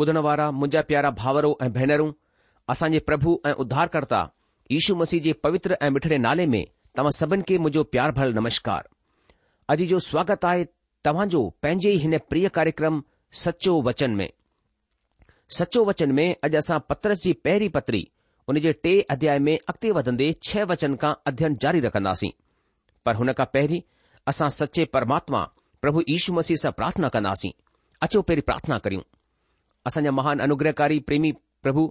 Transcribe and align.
ॿुधण 0.00 0.16
वारा 0.24 0.50
मुंजा 0.58 0.80
प्यारा 0.88 1.10
भावरो 1.20 1.48
ऐं 1.62 1.70
भेनरूं 1.72 2.10
असांजे 2.72 2.98
प्रभु 3.06 3.30
ऐं 3.46 3.52
उद्धारकर्ता 3.62 4.20
यीशु 4.72 4.94
मसीह 4.96 5.20
जे 5.22 5.32
पवित्र 5.44 5.76
ऐं 5.82 5.88
मिठड़े 5.92 6.18
नाले 6.26 6.46
में 6.54 6.64
तव्हां 6.96 7.10
सभिनि 7.18 7.42
खे 7.48 7.56
मुंजो 7.64 7.82
प्यार 7.94 8.12
भर 8.18 8.32
नमस्कार 8.40 8.86
अॼ 9.72 9.76
जो 9.92 9.98
स्वागत 10.10 10.44
आहे 10.50 10.64
तव्हांजो 11.08 11.40
पंहिंजे 11.62 11.90
हिन 12.04 12.16
प्रिय 12.30 12.48
कार्यक्रम 12.60 13.00
सचो 13.42 13.74
वचन 13.88 14.14
में 14.22 14.28
सचो 15.58 15.84
वचन 15.90 16.12
में 16.20 16.26
अॼु 16.30 16.56
असां 16.62 16.78
पत्रस 16.90 17.24
जी 17.24 17.32
पहिरीं 17.48 17.68
पत्री 17.78 18.04
हुन 18.48 18.60
जे 18.66 18.72
टे 18.84 18.94
अध्याय 19.16 19.38
में 19.50 19.54
अॻिते 19.56 19.90
वधंदे 20.00 20.32
छह 20.48 20.64
वचन 20.74 20.94
खां 21.02 21.12
अध्ययन 21.32 21.56
जारी 21.64 21.80
रखंदासीं 21.90 22.30
पर 23.06 23.22
हुन 23.24 23.32
खां 23.40 23.48
पहरीं 23.58 23.80
असां 24.34 24.48
सचे 24.62 24.84
परमात्मा 24.98 25.42
प्रभु 25.86 26.04
यीशू 26.12 26.38
मसीह 26.40 26.62
सां 26.66 26.72
प्रार्थना 26.82 27.12
कंदासीं 27.18 27.52
अचो 28.08 28.22
पहिरीं 28.30 28.50
प्रार्थना 28.52 28.78
करियूं 28.88 29.02
असांजा 29.86 30.10
महान 30.10 30.40
अनुग्रहकारी 30.42 30.98
प्रेमी 31.06 31.30
प्रभु 31.62 31.88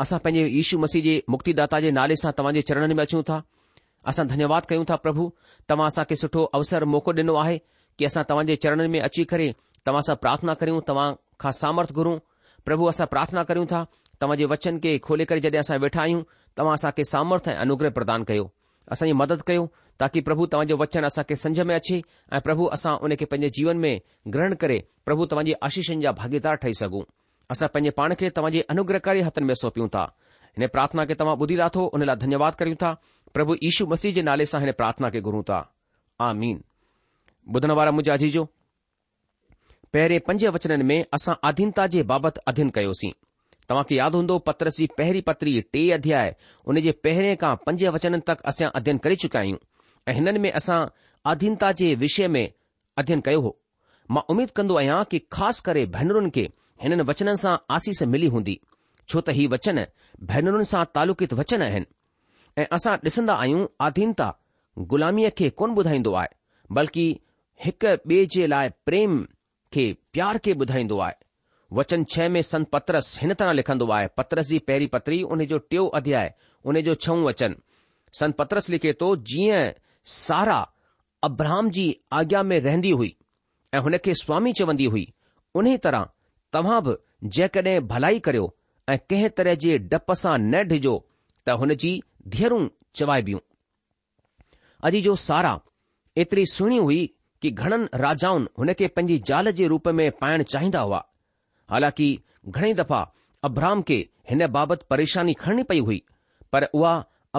असां 0.00 0.18
पंहिंजे 0.24 0.48
यीशू 0.54 0.78
मसीह 0.78 1.02
जे 1.02 1.14
मुक्तिदाता 1.34 1.78
जे 1.84 1.90
नाले 1.98 2.16
सां 2.22 2.32
तव्हां 2.38 2.54
जे 2.56 2.62
चरणनि 2.70 2.94
में 2.98 3.02
अचूं 3.04 3.22
था 3.30 3.38
असां 4.12 4.26
धन्यवाद 4.32 4.66
कयूं 4.72 4.84
था 4.90 4.96
प्रभु 5.06 5.26
तव्हां 5.72 5.86
असांखे 5.92 6.16
सुठो 6.22 6.44
अवसर 6.58 6.84
मौक़ो 6.94 7.12
ॾिनो 7.20 7.34
आहे 7.42 7.56
कि 7.98 8.04
असां 8.10 8.22
तव्हां 8.28 8.46
जे 8.52 8.86
में 8.96 9.00
अची 9.06 9.24
करे 9.30 9.48
तव्हांसां 9.86 10.16
प्रार्थना 10.24 10.54
करियूं 10.60 10.80
तव्हां 10.88 11.08
खां 11.44 11.52
सामर्थ 11.62 11.92
घुरूं 12.02 12.18
प्रभु 12.68 12.86
असां 12.92 13.06
प्रार्थना 13.14 13.42
कयूं 13.52 13.66
था 13.72 13.84
तव्हांजे 14.20 14.44
वचन 14.50 14.78
खे 14.84 14.96
खोले 15.06 15.24
करे 15.30 15.40
जॾहिं 15.46 15.58
असां 15.60 15.78
वेठा 15.86 16.00
आहियूं 16.02 16.22
तव्हां 16.58 16.74
असांखे 16.80 17.04
सामर्थ 17.12 17.48
ऐं 17.52 17.56
अनुग्रह 17.64 17.90
प्रदान 17.98 18.22
कयो 18.30 18.46
असांजी 18.94 19.12
मदद 19.22 19.42
कयो 19.46 19.66
ताकि 20.00 20.20
प्रभु 20.20 20.46
तवाजो 20.52 20.76
वचन 20.76 21.06
के 21.28 21.36
समझ 21.42 21.60
में 21.68 21.74
अचे 21.74 21.96
ए 22.36 22.40
प्रभु 22.46 22.64
असा 22.76 22.94
उन 23.08 23.14
जीवन 23.58 23.76
में 23.84 23.92
ग्रहण 24.34 24.54
करे 24.62 24.78
प्रभु 25.06 25.26
तव्हांजी 25.32 25.52
आशीषन 25.68 26.00
जा 26.06 26.12
भागीदार 26.20 26.54
ठही 26.64 26.74
सघूं 26.80 27.02
असा 27.54 27.66
पैं 27.74 27.90
पान 27.96 28.14
के 28.22 28.30
तव्हांजे 28.36 28.60
अनुग्रहकारी 28.74 29.20
हथन 29.28 29.44
में 29.50 29.54
सौंपियूं 29.60 29.88
था 29.96 30.04
इन 30.58 30.66
प्रार्थना 30.74 31.04
के 31.08 31.14
तव्हां 31.20 31.36
ॿुधी 31.42 31.56
लाथो 31.56 31.84
उन 31.96 32.02
ला 32.08 32.14
धन्यवाद 32.24 32.54
करूं 32.62 32.74
था 32.82 32.92
प्रभु 33.34 33.56
ईशु 33.68 33.86
मसीह 33.86 34.14
के 34.14 34.22
नाले 34.28 34.44
से 34.52 34.72
प्रार्थना 34.82 35.10
के 35.16 35.20
घुरू 35.28 35.42
था 35.50 35.58
आमीन 36.28 36.60
ॿुधण 37.56 37.72
मुझे 37.98 38.10
अजीजो 38.12 38.44
पहिरें 39.92 40.18
पंज 40.28 40.44
वचन 40.54 40.84
में 40.86 40.98
असा 41.18 41.32
आधीनता 41.50 41.86
के 41.94 42.02
बाबत 42.12 42.38
अध्ययन 42.50 42.70
कयोसीं 42.78 43.10
तव्हांखे 43.68 43.94
यादि 43.94 44.16
हूंदो 44.16 44.38
पत्रस 44.48 44.76
जी 44.78 44.88
पहिरीं 44.98 45.22
पत्री 45.28 45.60
टे 45.72 45.84
अध्याय 45.98 46.34
उन 46.72 46.80
जे 46.86 46.92
पहिरें 47.04 47.36
खां 47.44 47.54
पंज 47.66 47.84
वचन 47.96 48.18
तक 48.30 48.40
असां 48.52 48.68
अध्ययन 48.80 48.98
करे 49.04 49.16
चुका 49.22 49.38
आहियूं 49.38 49.58
ऐ 50.08 50.12
हिननि 50.14 50.38
में 50.38 50.50
असां 50.58 50.84
अधीनता 51.30 51.70
जे 51.78 51.94
विषय 52.02 52.26
में 52.34 52.46
अध्यन 52.98 53.20
कयो 53.26 53.40
हो 53.46 53.56
मां 54.10 54.22
उमीद 54.30 54.50
कन्दो 54.56 54.76
आहियां 54.78 55.02
कि 55.10 55.18
ख़ासि 55.32 55.62
करे 55.66 55.84
भेनरुनि 55.96 56.30
खे 56.36 56.48
हिननि 56.82 57.02
वचननि 57.08 57.36
सां 57.42 57.56
आसीस 57.76 58.02
मिली 58.14 58.26
हूंदी 58.34 58.58
छो 59.08 59.20
त 59.20 59.30
ही 59.38 59.46
वचन 59.54 59.84
भेनरुनि 60.30 60.64
सां 60.72 60.84
तालुकित 60.94 61.32
वचन 61.40 61.62
आहिनि 61.62 61.86
ऐं 62.62 62.66
असां 62.78 62.96
ॾिसन्दा 63.06 63.34
आहियूं 63.42 63.66
आधीनता 63.86 64.28
ग़ु़ामीअ 64.92 65.30
खे 65.38 65.48
कोन 65.60 65.74
ॿुधाईंदो 65.80 66.12
आहे 66.20 66.28
बल्कि 66.78 67.06
हिकु 67.64 67.94
ॿे 68.14 68.24
जे 68.34 68.46
लाइ 68.54 68.68
प्रेम 68.90 69.18
खे 69.74 69.86
प्यार 70.12 70.38
खे 70.44 70.52
ॿुधाईंदो 70.66 70.98
आहे 71.08 71.14
वचन 71.78 72.04
छह 72.14 72.28
में 72.34 72.40
संत 72.52 72.68
पत्रस 72.72 73.06
हिन 73.22 73.34
तरह 73.38 73.52
लिखंदो 73.60 73.90
आहे 73.96 74.06
पत्रस 74.20 74.46
जी 74.48 74.58
पहिरीं 74.70 74.88
पत्री 74.94 75.20
हुन 75.32 75.44
जो 75.54 75.58
टियों 75.70 75.88
अध्याय 76.00 76.34
उन 76.64 76.80
जो 76.90 76.94
छहो 77.06 77.16
वचन 77.28 77.54
संतपत्रस 78.20 78.70
लिखे 78.70 78.94
जीअं 79.30 79.64
सारा 80.12 80.58
अब्राहम 81.24 81.70
जी 81.76 81.84
आज्ञा 82.12 82.42
में 82.48 82.58
रहंदी 82.60 82.90
हुई 82.98 83.16
ऐं 83.74 83.78
हुन 83.86 83.96
खे 84.04 84.14
स्वामी 84.14 84.52
चवंदी 84.58 84.84
हुई 84.94 85.06
उन 85.60 85.76
तरह 85.86 86.08
तव्हां 86.52 86.80
बि 86.88 86.94
जेकॾहिं 87.38 87.80
भलाई 87.88 88.18
करियो 88.26 88.54
ऐं 88.88 88.98
कंहिं 89.10 89.28
तरह 89.38 89.54
जे 89.64 89.78
डप 89.94 90.12
सां 90.22 90.36
न 90.38 90.62
ॾिजो 90.74 90.94
त 91.48 91.56
हुनजी 91.62 91.90
धीअरूं 92.36 92.68
चवाइबियूं 93.00 93.40
अॼु 94.90 95.00
जो 95.08 95.14
सारा 95.26 95.54
एतिरी 96.24 96.44
सुहिणी 96.54 96.78
हुई 96.84 97.00
की 97.42 97.50
घणनि 97.50 97.88
राजाउनि 98.04 98.74
खे 98.82 98.86
पंहिंजी 98.98 99.18
ज़ाल 99.30 99.50
जे 99.62 99.66
रूप 99.74 99.88
में 100.00 100.06
पाइण 100.20 100.42
चाहिंदा 100.54 100.80
हुआ 100.88 101.04
हालांकि 101.74 102.08
घणेई 102.48 102.74
दफ़ा 102.82 103.00
अब्राहम 103.50 103.82
के 103.90 103.96
हिन 104.30 104.46
बाबति 104.58 104.84
परेशानी 104.90 105.32
खणणी 105.44 105.62
पई 105.72 105.80
हुई 105.90 106.02
पर 106.52 106.68
उहा 106.74 106.92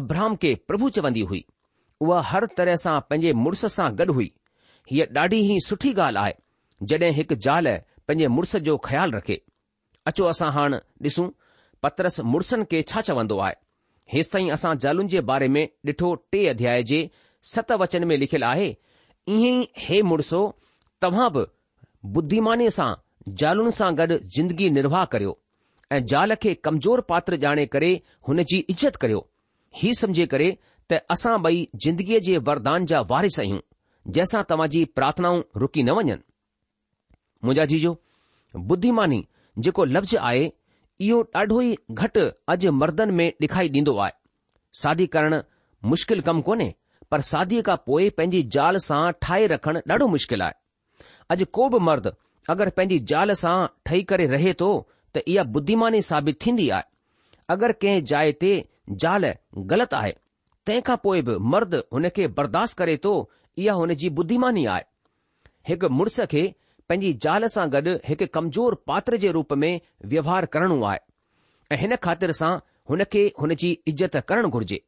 अब्राहम 0.03 0.35
खे 0.45 0.53
प्रभु 0.67 0.89
चवंदी 0.99 1.21
हुई 1.31 1.45
उहा 2.01 2.19
हर 2.29 2.45
तरह 2.57 2.75
सां 2.81 2.99
पंहिंजे 3.09 3.31
मुड़ुस 3.43 3.63
सां 3.75 3.89
गॾु 4.01 4.13
हुई 4.17 4.31
हीअ 4.91 5.05
ॾाढी 5.19 5.39
ही 5.49 5.57
सुठी 5.67 5.93
ॻाल्हि 5.93 6.23
आहे 6.23 6.33
जड॒हिं 6.91 7.11
हिकु 7.19 7.35
जाल 7.45 7.67
पंहिंजे 8.07 8.27
मुड़ुस 8.35 8.55
जो 8.67 8.77
ख़्यालु 8.87 9.17
रखे 9.17 9.39
अचो 10.11 10.25
असां 10.33 10.51
हाणे 10.57 10.77
ॾिसूं 11.07 11.29
पत्रस 11.83 12.19
मुड़ुसनि 12.33 12.65
खे 12.71 12.81
छा 12.91 13.01
चवंदो 13.09 13.39
आहे 13.47 13.55
हेसि 14.13 14.49
असां 14.57 14.75
ज़ालुनि 14.83 15.09
जे 15.15 15.21
बारे 15.31 15.47
में 15.55 15.65
डि॒ठो 15.85 16.13
टे 16.31 16.45
अध्याय 16.51 16.83
जे 16.91 16.99
सत 17.53 17.71
वचन 17.81 18.03
में 18.11 18.15
लिखियलु 18.17 18.45
आहे 18.49 18.67
ईअं 18.69 19.61
ई 19.61 19.67
हे 19.85 20.01
मुड़ुसो 20.11 20.41
तव्हां 21.01 21.29
बि 21.37 21.45
बुद्धिमानी 22.17 22.69
सां 22.77 22.89
जालुनि 23.41 23.71
सां 23.79 23.91
गॾु 23.99 24.17
ज़िंदगी 24.37 24.69
निर्वाह 24.77 25.05
करियो 25.15 25.37
ऐं 25.95 25.99
ज़ाल 26.11 26.35
खे 26.45 26.53
कमज़ोर 26.67 27.01
पात्र 27.11 27.39
ॼाणे 27.45 27.65
करे 27.77 27.91
हुन 28.27 28.43
जी 28.53 28.63
इज़त 28.75 28.95
करियो 29.03 29.27
हीउ 29.83 30.25
करे 30.35 30.49
त 30.91 30.97
असां 31.13 31.33
ॿई 31.43 31.67
ज़िंदगीअ 31.83 32.19
जे 32.27 32.37
वरदान 32.47 32.85
जा 32.89 32.99
वारिस 33.09 33.39
आहियूं 33.39 33.59
जंहिंसां 34.15 34.41
तव्हांजी 34.49 34.83
प्रार्थनाऊं 34.97 35.41
रुकी 35.61 35.83
न 35.83 35.89
वञनि 35.97 36.11
मुंहिंजा 37.43 37.65
जीजो 37.71 37.95
बुद्धिमानी 38.69 39.21
जेको 39.65 39.85
लफ़्ज़ 39.95 40.15
आहे 40.29 40.45
इहो 41.07 41.17
ॾाढो 41.39 41.59
ई 41.63 41.73
घटि 42.03 42.23
अॼु 42.53 42.71
मर्दनि 42.81 43.11
में 43.19 43.27
ॾेखारी 43.41 43.69
ॾींदो 43.77 43.97
आहे 44.05 44.13
सादी 44.83 45.07
करणु 45.15 45.39
मुश्किल 45.93 46.21
कमु 46.29 46.41
कोन्हे 46.49 46.69
पर 47.11 47.21
सादीअ 47.31 47.63
खां 47.67 47.75
पोइ 47.89 48.09
पंहिंजी 48.19 48.41
ज़ाल 48.55 48.77
सां 48.87 48.99
ठाहे 49.25 49.47
रखण 49.55 49.81
ॾाढो 49.93 50.07
मुश्किल 50.15 50.41
आहे 50.47 51.05
अॼु 51.35 51.45
को 51.57 51.67
बि 51.75 51.79
मर्द 51.89 52.07
अगरि 52.55 52.71
पंहिंजी 52.79 52.99
ज़ाल 53.11 53.31
सां 53.43 53.57
ठही 53.89 54.01
करे 54.13 54.27
रहे 54.35 54.53
थो 54.63 54.69
त 55.15 55.25
इहा 55.35 55.43
बुद्धिमानी 55.57 56.01
साबित 56.11 56.39
थींदी 56.45 56.69
आहे 56.79 56.89
अगरि 57.57 57.73
कंहिं 57.83 58.03
जाइ 58.13 58.31
ते 58.45 58.53
ज़ाल 59.03 59.31
ग़लति 59.73 59.95
आहे 60.01 60.15
तंहिं 60.67 60.81
खां 60.87 60.95
पोइ 61.03 61.21
बि 61.27 61.33
मर्द 61.51 61.75
हुन 61.93 62.07
खे 62.15 62.27
बर्दाश्त 62.37 62.77
करे 62.77 62.95
थो 63.03 63.11
इहा 63.65 63.73
हुन 63.81 63.93
जी 64.01 64.09
बुद्धिमानी 64.17 64.65
आहे 64.73 64.83
हिकु 65.69 65.89
मुड़ुस 65.99 66.19
खे 66.33 66.41
पंहिंजी 66.91 67.11
ज़ाल 67.25 67.47
सां 67.53 67.63
गॾु 67.75 67.93
हिकु 68.07 68.27
कमजोर 68.37 68.75
पात्र 68.91 69.17
जे 69.23 69.31
रूप 69.37 69.53
में 69.63 69.69
व्यवहार 70.13 70.45
करणो 70.55 70.81
आहे 70.89 70.99
ऐं 71.75 71.79
हिन 71.83 71.95
ख़ातिर 72.07 72.31
सां 72.41 72.49
हुन 72.91 73.03
खे 73.15 73.23
हुन 73.39 73.55
जी 73.63 73.71
इज़त 73.93 74.17
करणु 74.33 74.49
घुर्जे 74.59 74.79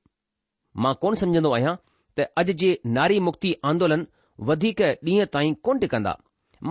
मां 0.85 0.93
कोन 1.05 1.19
समुझंदो 1.23 1.53
आहियां 1.59 1.75
त 2.17 2.29
अॼु 2.43 2.57
जे 2.63 2.73
नारी 2.99 3.19
मुक्ति 3.31 3.53
आंदोलन 3.73 4.05
वधीक 4.51 4.81
ॾींहं 5.09 5.31
ताईं 5.37 5.55
कोन 5.69 5.83
टिकंदा 5.85 6.15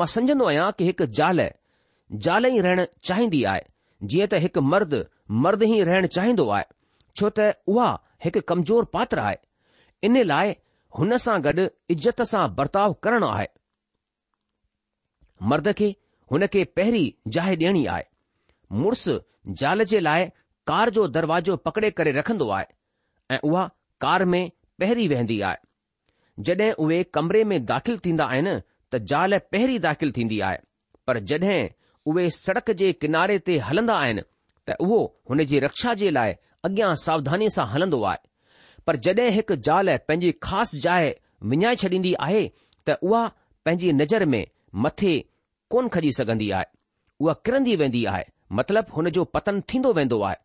मां 0.01 0.11
समुझंदो 0.17 0.51
आहियां 0.53 0.71
कि 0.79 0.91
हिकु 0.91 1.09
ज़ाल 1.21 1.47
जाल 2.29 2.53
ई 2.55 2.67
रहणु 2.69 2.89
चाहींदी 3.11 3.43
आहे 3.55 3.67
जीअं 4.13 4.31
त 4.33 4.45
हिकु 4.47 4.67
मर्द 4.77 4.99
मर्द 5.49 5.67
ई 5.73 5.85
रहणु 5.93 6.17
चाहींदो 6.19 6.47
आहे 6.59 6.75
छो 7.19 7.29
त 7.39 7.47
उहा 7.73 7.89
हिकु 8.25 8.41
कमज़ोर 8.49 8.85
पात्र 8.95 9.19
आहे 9.29 9.37
इन 10.09 10.19
लाइ 10.31 10.53
हुन 10.99 11.17
सां 11.25 11.37
गॾु 11.47 11.65
इज़त 11.95 12.23
सां 12.33 12.43
बर्ताव 12.59 12.93
करणो 13.07 13.27
आहे 13.39 13.47
मर्द 15.53 15.73
खे 15.81 15.89
हुन 16.33 16.47
खे 16.57 16.65
पहिरीं 16.81 17.09
जाइ 17.37 17.57
ॾियणी 17.63 17.85
आहे 17.95 18.05
मुड़ुसु 18.83 19.17
ज़ाल 19.63 19.85
जे 19.95 20.01
लाइ 20.09 20.27
कार 20.71 20.91
जो 20.99 21.07
दरवाजो 21.17 21.57
पकड़े 21.67 21.91
करे 21.99 22.13
रखंदो 22.21 22.49
आहे 22.59 22.67
ऐं 23.35 23.39
उहा 23.51 23.63
कार 24.05 24.25
में 24.33 24.43
पहिरीं 24.83 25.09
वेहंदी 25.13 25.41
आहे 25.51 26.43
जड॒हिं 26.49 26.73
उहे 26.87 27.03
कमरे 27.19 27.43
में 27.53 27.57
दाख़िल 27.73 27.99
थींदा 28.05 28.25
आहिनि 28.35 28.57
त 28.93 29.03
ज़ाल 29.13 29.39
पहिरीं 29.55 29.79
दाख़िल 29.87 30.13
थींदी 30.19 30.41
आहे 30.51 30.59
पर 31.11 31.19
जॾहिं 31.31 31.61
उहे 32.13 32.29
सड़क 32.41 32.71
जे 32.83 32.93
किनारे 33.05 33.39
ते 33.49 33.59
हलंदा 33.71 33.95
आहिनि 34.05 34.23
त 34.71 34.77
उहो 34.89 35.01
हुन 35.33 35.45
जी 35.53 35.61
रक्षा 35.67 35.95
जे 36.03 36.11
लाइ 36.19 36.35
अॻियां 36.67 36.95
सावधानीअ 37.05 37.49
सां 37.55 37.67
हलंदो 37.73 38.03
आहे 38.03 38.19
पर 38.87 38.97
जॾहिं 39.07 39.31
हिकु 39.37 39.57
ज़ाल 39.67 39.97
पंहिंजी 40.09 40.31
ख़ासि 40.47 40.81
जाइ 40.87 41.13
विञाए 41.53 41.75
छॾींदी 41.83 42.13
आहे 42.27 42.41
त 42.89 42.97
उहा 43.11 43.21
पंहिंजी 43.67 43.93
नज़र 43.99 44.25
में 44.35 44.47
मथे 44.87 45.13
कोन 45.75 45.89
खजी 45.97 46.13
सघंदी 46.19 46.51
आहे 46.59 46.67
उहा 47.21 47.35
किरंदी 47.47 47.77
वेंदी 47.83 48.05
आहे 48.15 48.25
मतिलबु 48.61 48.95
हुन 48.97 49.11
जो 49.19 49.25
पतन 49.37 49.61
थींदो 49.73 49.93
वेंदो 49.99 50.21
आहे 50.31 50.37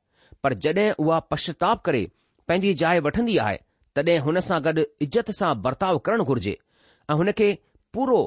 पर 0.43 0.53
जॾहिं 0.65 0.89
उहा 1.03 1.19
पश्चाताप 1.33 1.81
करे 1.85 2.01
पंहिंजी 2.47 2.73
जाइ 2.83 2.99
वठंदी 3.07 3.37
आहे 3.45 3.57
तॾहिं 3.97 4.19
हुन 4.27 4.39
सां 4.49 4.59
गॾु 4.67 4.83
इज़त 5.07 5.31
सां 5.39 5.53
बर्ताव 5.67 5.97
करणु 6.07 6.23
घुर्जे 6.33 6.57
ऐं 7.11 7.15
हुन 7.21 7.31
खे 7.41 7.47
पूरो 7.93 8.19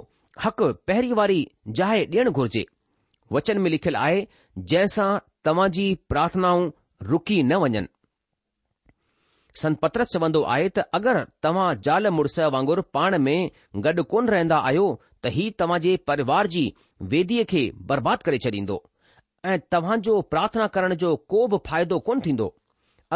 हक़ 0.44 0.62
पहिरीं 0.90 1.12
वारी 1.20 1.38
जाइ 1.80 2.06
ॾियणु 2.16 2.32
घुर्जे 2.42 2.64
वचन 3.38 3.58
में 3.66 3.70
लिखियलु 3.76 3.98
आहे 4.06 4.18
जंहिंसां 4.58 5.10
सां 5.12 5.20
तव्हांजी 5.48 5.86
प्रार्थनाऊं 6.12 6.70
रुकी 7.02 7.42
न 7.42 7.52
वञनि 7.62 7.86
संत 9.62 9.78
पत्रस 9.82 10.08
चवंदो 10.14 10.42
आहे 10.54 10.68
त 10.68 10.78
अगरि 10.98 11.20
तव्हां 11.46 11.66
ज़ाल 11.86 12.06
मुड़ुस 12.16 12.38
वांगुरु 12.54 12.82
पाण 12.96 13.16
में 13.22 13.50
गॾु 13.86 14.02
कोन 14.12 14.28
रहंदा 14.34 14.56
आहियो 14.70 14.84
त 15.22 15.30
ही 15.36 15.46
तव्हां 15.62 15.78
जे 15.86 15.92
परिवार 16.10 16.46
जी 16.54 16.62
वेदीअ 17.14 17.44
खे 17.52 17.62
बर्बाद 17.92 18.22
करे 18.28 18.38
छॾींदो 18.46 18.78
ऐं 19.52 19.58
तव्हांजो 19.74 20.16
प्रार्थना 20.34 20.66
करण 20.76 20.94
जो 21.04 21.14
को 21.34 21.46
बि 21.54 21.58
फ़ाइदो 21.68 21.98
कोन 22.08 22.20
थींदो 22.26 22.48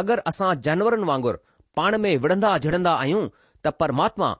अगरि 0.03 0.21
असां 0.33 0.49
जानवरनि 0.67 1.07
वांगुरु 1.11 1.43
पाण 1.79 1.97
में 2.05 2.11
विढ़ंदा 2.25 2.57
झिड़ंदा 2.57 2.93
आहियूं 3.03 3.23
त 3.63 3.75
परमात्मा 3.83 4.31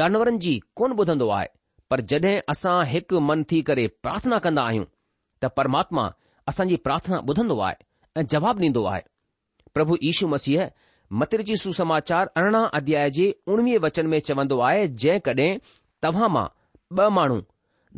जानवरनि 0.00 0.38
जी 0.46 0.54
कोन 0.80 0.98
ॿुधंदो 1.04 1.28
आहे 1.38 1.48
पर 1.90 2.00
जॾहिं 2.12 2.36
असां 2.56 2.78
हिकु 2.94 3.20
मन 3.30 3.44
थी 3.52 3.60
करे 3.70 3.86
प्रार्थना 4.06 4.38
कंदा 4.48 4.62
आहियूं 4.72 4.90
त 5.42 5.52
परमात्मा 5.60 6.08
असांजी 6.54 6.76
प्रार्थना 6.88 7.22
ॿुधंदो 7.32 7.58
आहे 7.68 7.86
जवाबु 8.32 8.60
ॾींदो 8.64 8.84
आहे 8.92 9.02
प्रभु 9.74 9.96
ईशू 10.10 10.28
मसीह 10.28 10.68
मत्र 11.20 11.42
जी 11.48 11.56
सुसमाचार 11.56 12.26
अरिड़हं 12.36 12.66
अध्याय 12.78 13.10
जे 13.16 13.30
उणिवीह 13.52 13.78
वचन 13.82 14.06
में 14.12 14.18
चवंदो 14.26 14.58
आहे 14.68 14.86
जंहिं 15.02 15.20
कॾहिं 15.26 15.58
तव्हां 16.02 16.28
मां 16.32 16.46
ॿ 17.00 17.10
माण्हू 17.16 17.40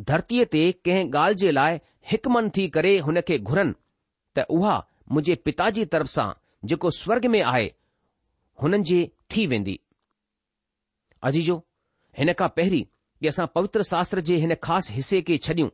धरतीअ 0.09 0.45
ते 0.53 0.63
कंहिं 0.85 1.09
ॻाल्हि 1.11 1.37
जे 1.41 1.51
लाइ 1.53 1.79
हिकु 2.11 2.41
थी 2.57 2.67
करे 2.77 2.99
हुन 3.07 3.21
खे 3.29 3.39
घुरनि 3.39 3.73
त 4.37 4.45
उहा 4.57 4.77
मुंहिंजे 5.13 5.35
पिता 5.47 5.69
जी 5.77 5.85
तरफ़ 5.95 6.11
सां 6.17 6.31
जेको 6.71 6.91
स्वर्ग 7.01 7.27
में 7.35 7.43
आहे 7.43 7.67
हुननि 8.63 8.79
जी 8.91 9.01
थी 9.31 9.47
वेंदी 9.53 9.79
अजीजो 11.31 11.57
हिन 12.19 12.33
खां 12.41 12.49
पहिरीं 12.57 12.83
की 12.85 13.27
असां 13.33 13.47
पवित्र 13.55 13.83
शास्त्र 13.93 14.21
जे 14.31 14.37
हिन 14.45 14.55
ख़ासि 14.69 14.95
हिसे 14.95 15.21
खे 15.31 15.37
छॾियूं 15.49 15.69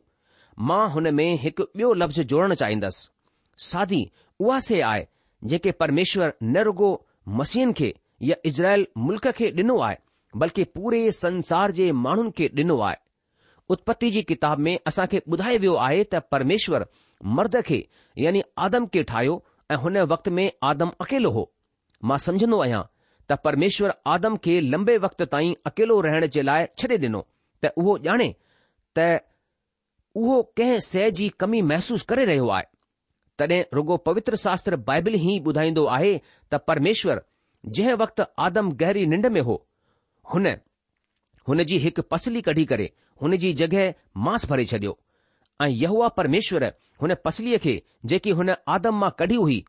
मां 0.69 0.83
हुन 0.93 1.13
में 1.19 1.29
हिकु 1.43 1.63
ॿियो 1.75 1.93
लफ़्ज़ 2.01 2.21
जोड़न 2.33 2.53
चाहींदसि 2.61 4.01
उहा 4.39 4.59
शइ 4.67 4.79
आहे 4.87 5.05
जेके 5.51 5.71
परमेश्वर 5.79 6.33
नेरोगो 6.43 6.89
मसीहन 7.39 7.71
खे 7.77 7.93
या 8.29 8.35
इज़राइल 8.45 8.87
मुल्क़ 9.05 9.27
खे 9.37 9.49
ॾिनो 9.59 9.77
आहे 9.87 9.97
बल्कि 10.43 10.63
पूरे 10.75 10.99
संसार 11.17 11.71
जे 11.79 11.91
माण्हुनि 12.05 12.31
खे 12.37 12.47
ॾिनो 12.57 12.79
आहे 12.87 12.95
उत्पत्ति 13.75 14.09
जी 14.11 14.21
किताब 14.31 14.59
में 14.67 14.77
असां 14.87 15.05
खे 15.11 15.21
ॿुधाए 15.29 15.57
वियो 15.63 15.75
आहे 15.85 16.03
त 16.13 16.21
परमेश्वर 16.33 16.85
मर्द 17.39 17.61
खे 17.67 17.85
यानी 18.25 18.41
आदम 18.67 18.85
खे 18.93 19.03
ठाहियो 19.11 19.41
ऐं 19.71 19.75
हुन 19.85 19.97
वक़्त 20.13 20.29
में 20.39 20.51
आदम 20.71 20.91
अकेलो 21.01 21.31
हो 21.37 21.49
मां 22.09 22.17
समझंदो 22.27 22.59
आहियां 22.63 22.81
त 23.29 23.39
परमेश्वर 23.47 23.93
आदम 24.15 24.37
खे 24.47 24.59
लंबे 24.71 24.97
वक़्त 25.07 25.23
ताईं 25.33 25.53
अकेलो 25.71 25.99
रहण 26.07 26.27
जे 26.37 26.41
लाइ 26.49 26.65
छडे॒ 26.77 27.05
ॾिनो 27.07 27.23
त 27.65 27.73
उहो 27.81 27.97
ॼाणे 28.09 28.33
त 28.99 29.09
उहो 30.23 30.41
कंहिं 30.57 30.79
शइ 30.91 31.11
जी 31.21 31.29
कमी 31.39 31.61
महसूस 31.73 32.01
करे 32.13 32.25
रहियो 32.33 32.47
आहे 32.59 32.65
तॾहिं 33.39 33.61
रुॻो 33.73 33.97
पवित्र 34.07 34.35
शास्त्र 34.43 34.75
बाइबिल 34.89 35.15
ई 35.15 35.39
ॿुधाईंदो 35.47 35.85
आहे 35.97 36.17
त 36.51 36.55
परमेश्वर 36.67 37.19
जंहिं 37.77 37.93
वक़्तु 38.03 38.23
आदम 38.45 38.71
गहरी 38.81 39.05
निंड 39.13 39.25
में 39.35 39.41
हो 39.49 39.55
हुन 40.33 40.47
हुन 41.47 41.63
जी 41.71 41.77
हिकु 41.83 42.01
पसली 42.11 42.41
कढी 42.47 42.65
करे 42.71 42.89
हुन 43.21 43.35
जी 43.43 43.51
जॻहि 43.59 43.85
मांस 44.27 44.45
भरे 44.49 44.65
छडि॒यो 44.71 44.93
ऐं 46.05 46.09
परमेश्वर 46.17 46.63
हुन 47.01 47.13
पसलीअ 47.25 47.57
खे 47.65 47.75
जेकी 48.11 48.31
हुन 48.39 48.53
आदम 48.77 48.97
मां 49.01 49.09
कढी 49.19 49.35
हुई 49.43 49.59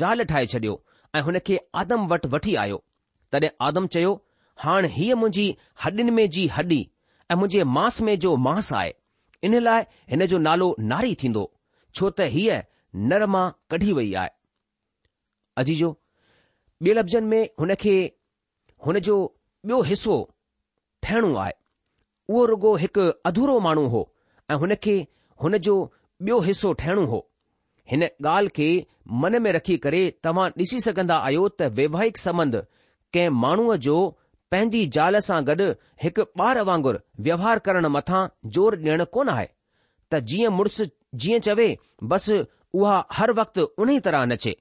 जाल 0.00 0.24
ठाहे 0.32 0.46
छडि॒यो 0.54 0.76
ऐं 1.18 1.22
हुन 1.28 1.38
खे 1.46 1.58
आदम 1.82 2.06
वटि 2.12 2.28
वठी 2.36 2.54
आयो 2.64 2.82
तॾहिं 3.32 3.50
आदम 3.68 3.86
चयो 3.96 4.10
हाणे 4.64 4.88
हीअ 4.96 5.16
मुंहिंजी 5.20 5.46
हॾियुनि 5.84 6.10
में 6.18 6.28
जी 6.36 6.46
हॾी 6.56 6.80
ऐं 7.30 7.36
मुंहिंजे 7.40 7.62
मांस 7.76 8.00
में 8.08 8.18
जो 8.26 8.34
मांस 8.48 8.72
आहे 8.80 8.92
इन 9.46 9.58
लाइ 9.68 9.82
हिन 10.10 10.26
जो 10.34 10.38
नालो 10.48 10.74
नारी 10.92 11.14
थींदो 11.22 11.44
छो 11.96 12.10
त 12.20 12.28
हीअ 12.36 12.60
नर 13.08 13.26
मां 13.34 13.50
कढी 13.70 13.92
वई 13.98 14.12
आहे 14.24 14.30
अजीजो 15.62 15.96
ॿिए 16.84 16.92
लफ़्ज़नि 16.94 17.26
में 17.26 17.48
हुन 17.60 17.74
खे 17.84 17.94
हुन 18.86 18.98
जो 19.08 19.16
ॿियो 19.68 19.80
हिसो 19.88 20.16
ठहिणो 21.02 21.34
आहे 21.42 21.52
उहो 22.30 22.44
रुगो 22.50 22.74
हिकु 22.82 23.08
अधूरो 23.28 23.58
माण्हू 23.60 23.86
हो 23.94 24.02
ऐं 24.50 24.56
हुन 24.64 24.74
खे 24.84 24.94
हुन 25.42 25.56
जो 25.68 25.74
ॿियो 26.28 26.40
हिसो 26.48 26.72
ठहिणो 26.82 27.04
हो 27.14 27.18
हिन 27.90 28.02
ॻाल्हि 28.04 28.48
खे 28.56 28.68
मन 29.24 29.38
में 29.42 29.52
रखी 29.52 29.76
करे 29.86 30.02
तव्हां 30.24 30.48
ॾिसी 30.62 30.80
सघंदा 30.86 31.16
आहियो 31.28 31.48
त 31.60 31.70
वैवाहिक 31.80 32.18
संबंध 32.24 32.56
कंहिं 33.16 33.34
माण्हूअ 33.44 33.76
जो 33.88 33.96
पंहिंजी 34.50 34.84
ज़ाल 34.98 35.18
सां 35.28 35.40
गॾु 35.48 35.68
हिकु 36.04 36.22
ॿार 36.48 36.60
वांगुरु 36.70 36.98
व्यवहार 37.28 37.58
करण 37.70 37.86
मथां 37.98 38.26
ज़ोर 38.56 38.78
ॾियणु 38.84 39.08
कोन 39.18 39.28
आहे 39.36 39.48
त 40.12 40.22
जीअं 40.32 40.54
मुड़ुसु 40.60 40.84
जीअं 41.22 41.40
चवे 41.48 41.68
बसि 42.12 42.38
उहा 42.74 43.04
हर 43.12 43.32
वक़्तु 43.38 43.62
उन 43.82 43.90
ई 43.90 44.00
तरह 44.06 44.24
नचे 44.32 44.56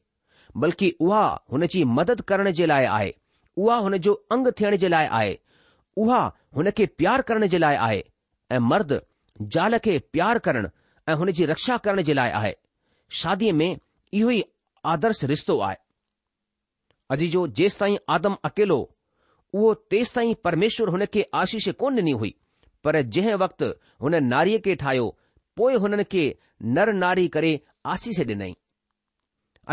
बल्कि 0.64 0.94
उहा 1.02 1.22
हुन 1.52 1.66
जी 1.74 1.84
मदद 1.98 2.22
करण 2.30 2.52
जे 2.60 2.66
लाइ 2.66 2.86
आहे 2.86 3.14
उहा 3.58 3.76
हुन 3.86 3.98
जो 4.08 4.14
अंग 4.32 4.48
थियण 4.60 4.76
जे 4.84 4.88
लाइ 4.90 5.08
आहे 5.20 5.38
उहा 6.04 6.20
हुनखे 6.56 6.86
प्यारु 7.00 7.24
करण 7.28 7.46
जे 7.54 7.58
लाइ 7.58 7.76
आहे 7.88 8.04
ऐं 8.56 8.60
मर्द 8.70 9.02
ज़ाल 9.42 9.78
खे 9.86 9.98
प्यार 10.14 10.40
करणु 10.48 10.70
ऐं 11.10 11.16
हुन 11.16 11.32
जी 11.38 11.46
रक्षा 11.46 11.78
करण 11.88 12.02
जे 12.04 12.14
लाइ 12.14 12.30
आहे 12.40 12.54
शादीअ 13.22 13.54
में 13.56 13.70
इहो 13.70 14.30
ई 14.32 14.44
आदर्श 14.94 15.24
रिश्तो 15.34 15.60
आहे 15.68 15.76
अजी 17.12 17.28
जो 17.36 17.46
जेसि 17.60 17.78
ताईं 17.80 17.98
आदम 18.16 18.36
अकेलो 18.46 18.78
उहो 19.54 19.74
तेस 19.92 20.14
ताईं 20.14 20.34
परमेश्वर 20.44 20.90
हुनखे 20.96 21.26
आशीष 21.42 21.70
कोन्ह 21.80 22.00
ॾिनी 22.02 22.12
हुई 22.22 22.34
पर 22.84 23.02
जंहिं 23.18 23.34
वक़्तु 23.44 23.66
हुन 24.04 24.16
नारीअ 24.24 24.60
खे 24.66 24.76
ठाहियो 24.84 25.06
पोइ 25.58 25.76
हुननि 25.84 26.04
खे 26.14 26.26
नर 26.78 26.92
नारी 27.04 27.28
करे 27.36 27.56
आसीस 27.94 28.20
ॾिनई 28.24 28.52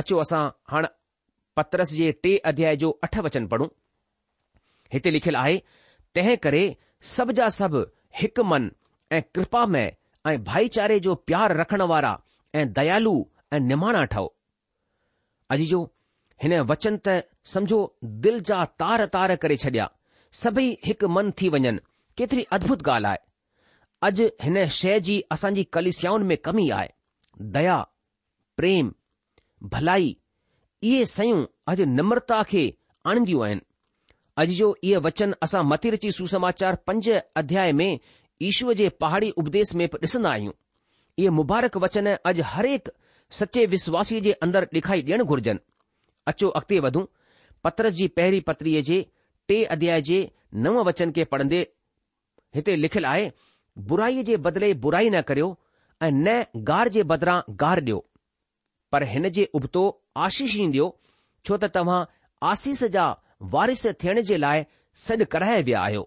अचो 0.01 0.19
असां 0.25 0.43
हाणे 0.73 0.89
पत्रस 1.59 1.93
जे 2.01 2.11
टे 2.25 2.33
अध्याय 2.51 2.77
जो 2.83 2.91
अठ 3.07 3.17
वचन 3.27 3.47
पढ़ूं 3.53 3.67
हिते 4.93 5.13
लिखियलु 5.13 5.39
आहे 5.41 5.57
तंहिं 6.17 6.37
करे 6.45 6.63
सभु 7.15 7.33
जा 7.41 7.49
सभु 7.59 7.81
हिकु 8.21 8.43
मन 8.53 8.69
ऐं 9.19 9.65
में 9.77 9.87
ऐं 10.31 10.37
भाईचारे 10.49 10.99
जो 11.07 11.15
प्यार 11.29 11.57
रखण 11.61 11.83
वारा 11.93 12.15
ऐं 12.59 12.67
दयालु 12.79 13.15
निमाणा 13.71 14.05
ठहो 14.13 14.27
अॼु 15.55 15.65
जो 15.73 15.81
हिन 16.43 16.59
वचन 16.71 16.97
त 17.07 17.17
समझो 17.55 17.79
दिल 18.27 18.41
जा 18.51 18.65
तार 18.83 19.05
तार 19.17 19.35
करे 19.45 19.57
छॾिया 19.65 19.89
सभई 20.43 20.69
हिकु 20.85 21.09
मन 21.17 21.31
थी 21.41 21.49
वञनि 21.57 21.75
केतिरी 22.21 22.45
अद्भुत 22.59 22.87
ॻाल्हि 22.93 23.11
आहे 23.11 24.07
अॼु 24.09 24.29
हिन 24.47 24.65
शइ 24.79 24.99
जी 25.09 25.21
असांजी 25.37 25.65
कलिसियाउनि 25.79 26.27
में 26.33 26.37
कमी 26.51 26.69
आहे 26.79 26.89
दया 27.59 27.77
प्रेम 28.61 28.91
भलाई 29.73 30.17
इहे 30.89 31.05
शयूं 31.13 31.39
अॼु 31.73 31.85
नम्रता 31.97 32.43
खे 32.51 32.63
आणंदियूं 33.13 33.45
आहिनि 33.47 33.61
अॼु 34.43 34.55
जो 34.59 34.69
इहो 34.91 35.01
वचन 35.07 35.35
असां 35.47 35.63
मथे 35.71 35.91
रची 35.95 36.11
सुसमाचार 36.19 36.75
पंज 36.89 37.09
अध्याय 37.43 37.73
में 37.81 37.91
ईश्वर 38.51 38.75
जे 38.83 38.89
पहाड़ी 39.05 39.31
उपदेश 39.43 39.75
में 39.81 39.87
ॾिसंदा 39.99 40.31
आहियूं 40.31 40.53
इहे 41.19 41.29
मुबारक 41.39 41.77
वचन 41.87 42.09
अॼु 42.31 42.43
हरेक 42.55 42.89
सचे 43.41 43.65
विश्वासीअ 43.75 44.21
जे 44.27 44.33
अंदरि 44.47 44.67
ॾेखाई 44.81 45.03
ॾियणु 45.09 45.25
घुर्जनि 45.35 45.63
अचो 46.33 46.49
अॻिते 46.61 46.79
वधूं 46.87 47.05
पत्रस 47.65 47.93
जी 47.99 48.07
पहिरीं 48.19 48.41
पत्रीअ 48.49 48.81
जे 48.91 49.03
टे 49.49 49.63
अध्याय 49.77 50.01
जे 50.11 50.19
नव 50.67 50.83
वचन 50.89 51.11
खे 51.19 51.25
पढ़ंदे 51.35 51.61
हिते 52.55 52.77
लिखियलु 52.81 53.09
आहे 53.15 53.29
बुराईअ 53.93 54.23
जे 54.31 54.37
बदिले 54.49 54.73
बुराई 54.87 55.09
न 55.17 55.21
करियो 55.31 55.53
ऐं 56.03 56.11
न 56.19 56.43
गार 56.73 56.89
जे 56.99 57.03
बदिरां 57.15 57.39
गार 57.65 57.81
ॾियो 57.87 58.05
पर 58.95 59.03
हिन 59.13 59.29
जे 59.37 59.45
उबतो 59.59 59.81
आशीष 60.25 60.55
ईंद 60.65 60.75
छो 61.49 61.57
त 61.63 61.69
तव्हां 61.77 62.03
आसीस 62.49 62.83
जा 62.97 63.07
वारिस 63.55 63.83
थियण 64.03 64.21
जे 64.29 64.37
लाइ 64.43 64.63
सॾु 65.05 65.25
कराए 65.35 65.63
विया 65.69 65.81
आहियो 65.87 66.03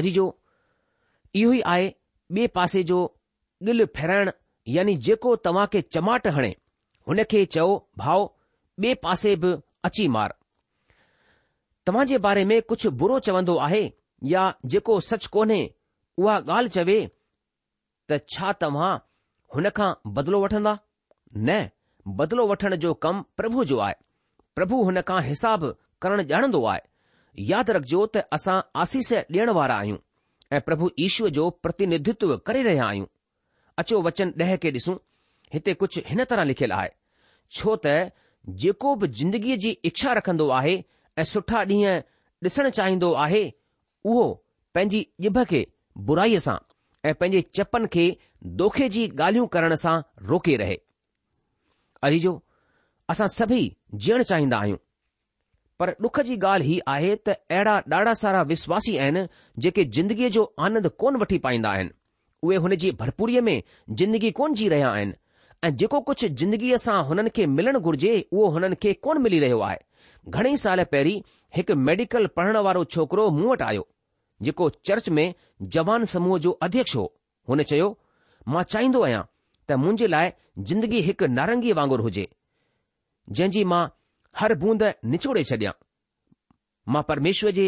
अॼु 0.00 0.10
जो 0.18 0.24
इहो 1.42 1.52
ई 1.52 1.60
आहे 1.74 1.86
ॿिए 2.38 2.46
पासे 2.58 2.82
जो 2.90 2.98
ॻिल 3.68 3.84
फेराइण 3.98 4.30
यानी 4.74 4.96
जेको 5.06 5.34
तव्हां 5.48 5.66
खे 5.74 5.82
चमाट 5.96 6.28
हणे 6.38 6.50
हुन 7.08 7.22
खे 7.32 7.44
चओ 7.56 7.66
भाउ 8.04 8.26
ॿिए 8.82 8.92
पासे 9.06 9.34
बि 9.46 9.54
अची 9.90 10.06
मार 10.18 10.36
तव्हां 11.86 12.06
जे 12.12 12.18
बारे 12.28 12.44
में 12.52 12.56
कुझु 12.74 12.90
बुरो 13.02 13.18
चवंदो 13.30 13.56
आहे 13.70 13.82
या 14.34 14.44
जेको 14.76 15.00
सच 15.10 15.26
कोन्हे 15.38 15.60
उहा 16.22 16.36
ॻाल्हि 16.58 16.78
चवे 16.78 17.00
त 18.10 18.20
छा 18.36 18.52
तव्हां 18.62 18.92
हुन 19.56 19.72
खां 19.80 19.90
बदिलो 20.18 20.38
वठंदा 20.46 20.78
न 21.36 21.68
बदिलो 22.18 22.46
वठण 22.48 22.74
जो 22.82 22.92
कमु 23.04 23.22
प्रभु 23.36 23.64
जो 23.70 23.78
आहे 23.78 23.94
प्रभु 24.56 24.82
हुन 24.84 25.00
खां 25.08 25.20
हिसाब 25.24 25.64
करणु 26.02 26.22
ॼाणंदो 26.30 26.64
आहे 26.70 26.80
यादि 27.50 27.72
रखिजो 27.76 28.06
त 28.14 28.22
असां 28.36 28.56
आसीस 28.84 29.12
ॾियण 29.18 29.50
वारा 29.58 29.76
आहियूं 29.82 29.98
ऐं 30.56 30.60
प्रभु 30.68 30.90
ईश्वर 31.06 31.28
जो 31.36 31.48
प्रतिनिधित्व 31.66 32.36
करे 32.46 32.62
रहिया 32.68 32.86
आहियूं 32.86 33.06
अचो 33.82 34.00
वचन 34.06 34.32
ॾह 34.44 34.54
खे 34.64 34.70
ॾिसूं 34.78 34.96
हिते 35.52 35.74
कुझु 35.82 36.02
हिन 36.08 36.24
तरह 36.32 36.44
लिखियलु 36.52 36.74
आहे 36.76 36.90
छो 37.58 37.76
त 37.86 37.92
जेको 38.64 38.94
बि 39.04 39.08
जिंदगीअ 39.20 39.58
जी 39.66 39.70
इच्छा 39.92 40.12
रखंदो 40.20 40.48
आहे 40.58 40.74
ऐं 41.18 41.24
सुठा 41.36 41.62
ॾींहं 41.70 42.00
ॾिसणु 42.48 42.70
चाहींदो 42.80 43.12
आहे 43.28 43.44
उहो 44.14 44.26
पंहिंजी 44.74 45.04
ॼिभ 45.28 45.42
खे 45.54 45.62
बुराईअ 46.10 46.44
सां 46.50 46.58
ऐं 47.08 47.14
पंहिंजे 47.22 47.44
चपनि 47.60 47.92
खे 47.96 48.10
दोखे 48.64 48.88
जी 48.98 49.08
ॻाल्हियूं 49.14 49.46
करण 49.58 49.74
सां 49.86 49.98
रोके 50.32 50.56
रहे 50.64 50.78
अरिजो 52.08 52.32
असां 53.12 53.26
सभी 53.34 53.62
जीअण 54.02 54.22
चाहिंदा 54.30 54.58
आहियूं 54.58 54.76
पर 55.80 55.90
डुख 56.02 56.20
जी 56.28 56.36
ॻाल्हि 56.42 56.72
ही 56.72 56.78
आहे 56.94 57.14
त 57.26 57.28
अहिड़ा 57.30 57.74
ॾाढा 57.92 58.12
सारा 58.20 58.42
विश्वासी 58.48 58.96
आहिनि 58.98 59.20
जेके 59.64 59.84
जिंदगीअ 59.96 60.28
जो 60.36 60.44
आनंद 60.66 60.86
कोन 61.02 61.16
वठी 61.22 61.38
पाईंदा 61.46 61.70
आहिनि 61.76 61.90
उहे 62.48 62.56
हुन 62.66 62.74
जी 62.82 62.90
भरपूरीअ 63.00 63.40
में 63.46 63.56
जिंदगी 64.02 64.30
कोन 64.40 64.54
जी 64.60 64.68
रहिया 64.72 64.88
आहिनि 64.98 65.12
ऐं 65.62 65.70
जेको 65.80 66.00
कुझु 66.10 66.28
जिंदगीअ 66.42 66.76
सां 66.84 66.98
हुननि 67.10 67.30
खे 67.38 67.46
मिलणु 67.56 67.80
घुर्जे 67.88 68.12
उहो 68.32 68.50
हुननि 68.56 68.76
खे 68.84 68.92
कोन 69.06 69.22
मिली 69.24 69.38
रहियो 69.46 69.60
आहे 69.70 69.78
घणेई 70.38 70.56
साल 70.64 70.84
पहिरीं 70.92 71.18
हिकु 71.58 71.74
मेडिकल 71.88 72.26
पढ़ण 72.38 72.56
वारो 72.68 72.84
छोकिरो 72.96 73.26
मूं 73.40 73.50
वटि 73.52 73.64
आयो 73.70 73.86
जेको 74.48 74.68
चर्च 74.90 75.08
में 75.20 75.24
जवान 75.78 76.04
समूह 76.14 76.38
जो 76.46 76.56
अध्यक्ष 76.68 76.96
हो 76.96 77.04
हुन 77.52 77.62
चयो 77.74 77.88
मां 78.54 78.64
चाहींदो 78.74 79.02
आहियां 79.08 79.24
त 79.70 79.76
मुंहिंजे 79.82 80.06
लाइ 80.14 80.30
जिंदगी 80.68 81.00
हिकु 81.08 81.26
नारंगी 81.38 81.72
वांगुरु 81.78 82.02
हुजे 82.06 82.24
जंहिंजी 83.38 83.62
मां 83.72 83.82
हर 84.38 84.54
बूंद 84.62 84.82
निचोड़े 85.12 85.42
छॾियां 85.50 85.72
मां 86.92 87.02
परमेश्वर 87.10 87.50
जे 87.58 87.66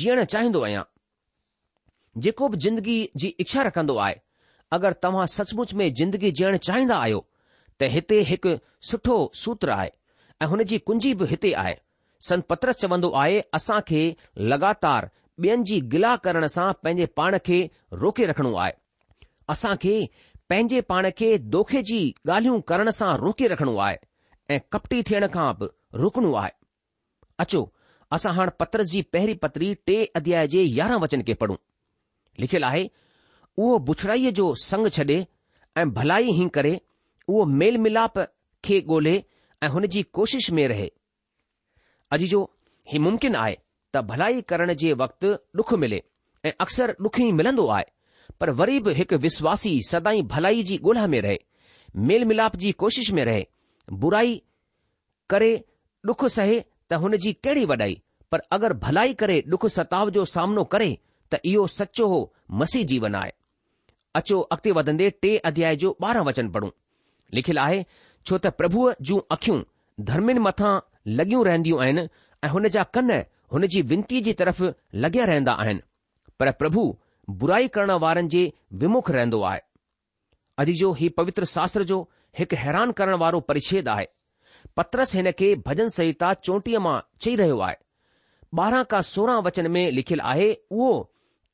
जीअण 0.00 0.24
चाहींदो 0.32 0.62
आहियां 0.68 0.82
जेको 2.26 2.48
बि 2.54 2.60
जिंदगी 2.64 2.96
जी 3.22 3.28
इच्छा 3.44 3.62
रखंदो 3.70 3.96
आहे 4.06 4.14
अगरि 4.78 4.98
तव्हां 5.06 5.26
सचमुच 5.36 5.74
में 5.80 5.86
जिंदगी 6.02 6.30
जीअण 6.40 6.56
चाहींदा 6.70 6.98
आहियो 7.04 7.20
त 7.78 7.92
हिते 7.94 8.20
हिकु 8.32 8.56
सुठो 8.90 9.16
सूत्र 9.44 9.76
आहे 9.78 9.90
ऐं 10.42 10.52
हुन 10.54 10.64
जी 10.72 10.78
कुंजी 10.90 11.14
बि 11.22 11.30
हिते 11.34 11.52
आहे 11.64 11.74
संतत्रस 12.30 12.84
चवंदो 12.84 13.10
आहे 13.26 13.42
असां 13.60 13.80
खे 13.92 14.04
लगातार 14.54 15.10
ॿियनि 15.44 15.64
जी 15.68 15.76
गिला 15.92 16.10
करण 16.24 16.44
सां 16.52 16.66
पंहिंजे 16.82 17.06
पाण 17.20 17.36
खे 17.46 17.56
रोके 18.02 18.26
रखणो 18.30 18.50
आहे 18.64 18.72
असां 19.54 19.70
खे 19.84 19.94
पंहिंजे 20.50 20.80
पाण 20.90 21.08
खे 21.18 21.28
दोखे 21.54 21.80
जी 21.90 21.98
ॻाल्हियूं 22.30 22.60
करण 22.70 22.90
सां 22.96 23.12
रोके 23.20 23.46
रखणो 23.52 23.76
आहे 23.84 23.96
ऐं 24.54 24.58
कपटी 24.74 25.00
थियण 25.10 25.26
खां 25.36 25.46
बि 25.60 25.66
रुकणो 26.04 26.32
आहे 26.40 26.50
अचो 27.44 27.62
असां 28.16 28.32
हाणे 28.38 28.52
पत्र 28.62 28.82
जी 28.90 29.02
पहिरीं 29.16 29.36
पत्री 29.44 29.72
टे 29.86 29.96
अध्याय 30.20 30.46
जे 30.54 30.62
यारहं 30.64 31.00
वचन 31.04 31.22
खे 31.28 31.34
पढ़ूं 31.44 31.56
लिखियलु 32.44 32.66
आहे 32.66 32.84
उहो 33.56 33.78
बुछड़ाईअ 33.88 34.30
जो 34.40 34.52
संग 34.64 34.86
छॾे 34.96 35.16
ऐं 35.82 35.88
भलाई 35.98 36.32
ई 36.32 36.46
करे 36.56 36.74
उहो 37.28 37.44
मेल 37.62 37.76
मिलाप 37.86 38.18
खे 38.66 38.80
ॻोल्हे 38.88 39.16
ऐं 39.62 39.68
हुन 39.76 39.86
जी 39.96 40.02
कोशिश 40.18 40.50
में 40.58 40.66
रहे 40.72 40.88
अॼु 42.16 42.26
जो 42.34 42.42
ही 42.92 42.98
मुमकिन 43.06 43.34
आहे 43.44 43.54
त 43.94 44.06
भलाई 44.12 44.40
करण 44.52 44.72
जे 44.84 44.92
वक़्तु 45.04 45.34
डुख 45.60 45.74
मिले 45.84 46.00
ऐं 46.48 46.52
अक्सर 46.66 46.94
ॾुख 47.06 47.20
ई 47.26 47.30
मिलंदो 47.40 47.66
आहे 47.78 47.92
पर 48.40 48.50
वरी 48.60 48.78
बि 48.86 48.92
हिकु 48.94 49.16
विश्वासी 49.24 49.72
सदाई 49.90 50.22
भलाई 50.34 50.62
जी 50.68 50.76
ॻोल्हा 50.84 51.06
में 51.14 51.20
रहे 51.26 51.36
मेल 52.08 52.24
मिलाप 52.30 52.56
जी 52.62 52.72
कोशिश 52.82 53.10
में 53.18 53.24
रहे 53.24 53.44
बुराई 54.04 54.40
करे 55.30 55.52
डुख 56.06 56.24
सहे 56.36 56.60
त 56.90 56.94
हुन 57.02 57.16
जी 57.24 57.32
कहिड़ी 57.44 57.64
वॾाई 57.72 58.00
पर 58.32 58.42
अगरि 58.56 58.74
भलाई 58.86 59.14
करे 59.20 59.40
डुख 59.54 59.66
सताव 59.76 60.10
जो 60.16 60.24
सामनो 60.34 60.64
करे 60.74 60.90
त 61.32 61.40
इहो 61.50 61.66
सचो 61.76 62.06
हो 62.14 62.20
मसीह 62.62 62.84
जीवन 62.92 63.14
आहे 63.22 63.32
अचो 64.18 64.40
अॻिते 64.54 64.72
वधंदे 64.78 65.10
टे 65.22 65.36
अध्याय 65.52 65.76
जो 65.84 65.96
ॿारहं 66.04 66.24
वचन 66.28 66.48
पढ़ूं 66.56 66.70
लिखियलु 67.38 67.60
आहे 67.62 67.84
छो 68.26 68.38
त 68.38 68.46
प्रभुअ 68.58 68.92
जूं 69.08 69.20
अखियूं 69.36 69.60
धर्मिन 70.10 70.38
मथां 70.48 70.72
लॻियूं 71.20 71.44
रहंदियूं 71.46 71.80
आहिनि 71.86 72.06
ऐं 72.44 72.48
हुन 72.56 72.68
जा 72.76 72.82
कन 72.96 73.10
हुन 73.52 73.66
जी 73.72 73.80
विनती 73.92 74.20
जी 74.28 74.32
तरफ़ 74.42 74.62
लॻिया 75.06 75.24
रहंदा 75.32 75.52
आहिनि 75.64 75.80
पर 76.40 76.50
प्रभु 76.62 76.82
बुराई 77.30 77.68
करण 77.74 77.90
वारनि 78.00 78.28
जे 78.28 78.50
विमुख 78.80 79.10
रहंदो 79.16 79.40
आहे 79.50 79.60
अॼ 80.58 80.64
जो 80.80 80.92
ही 80.98 81.08
पवित्र 81.18 81.44
शास्त्र 81.54 81.82
जो 81.90 81.96
हिकु 82.38 82.56
हैरान 82.58 82.90
करणु 82.98 83.16
वारो 83.18 83.40
परिछेद 83.48 83.88
आहे 83.88 84.06
पत्रस 84.76 85.14
हिन 85.16 85.30
खे 85.38 85.54
भजन 85.66 85.88
संहिता 85.96 86.32
चोटीअ 86.46 86.80
मां 86.86 86.98
चई 87.22 87.34
रहियो 87.40 87.58
आहे 87.68 87.76
ॿारहं 88.64 88.84
खां 88.90 89.00
सोरहं 89.12 89.40
वचन 89.42 89.70
में 89.76 89.90
लिखियलु 89.92 90.22
आहे 90.32 90.52
उहो 90.70 90.90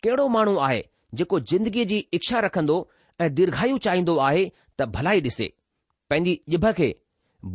कहिड़ो 0.04 0.26
माण्हू 0.36 0.56
आहे 0.66 0.80
जेको 1.20 1.38
जिंदगीअ 1.52 1.86
जी 1.92 1.98
इच्छा 2.18 2.40
रखंदो 2.46 2.76
ऐं 3.20 3.30
दीर्घायू 3.34 3.78
चाहींदो 3.86 4.16
आहे 4.26 4.44
त 4.80 4.86
भलाई 4.96 5.20
ॾिसे 5.30 5.48
पंहिंजी 6.10 6.34
ॼिभ 6.56 6.66
खे 6.80 6.90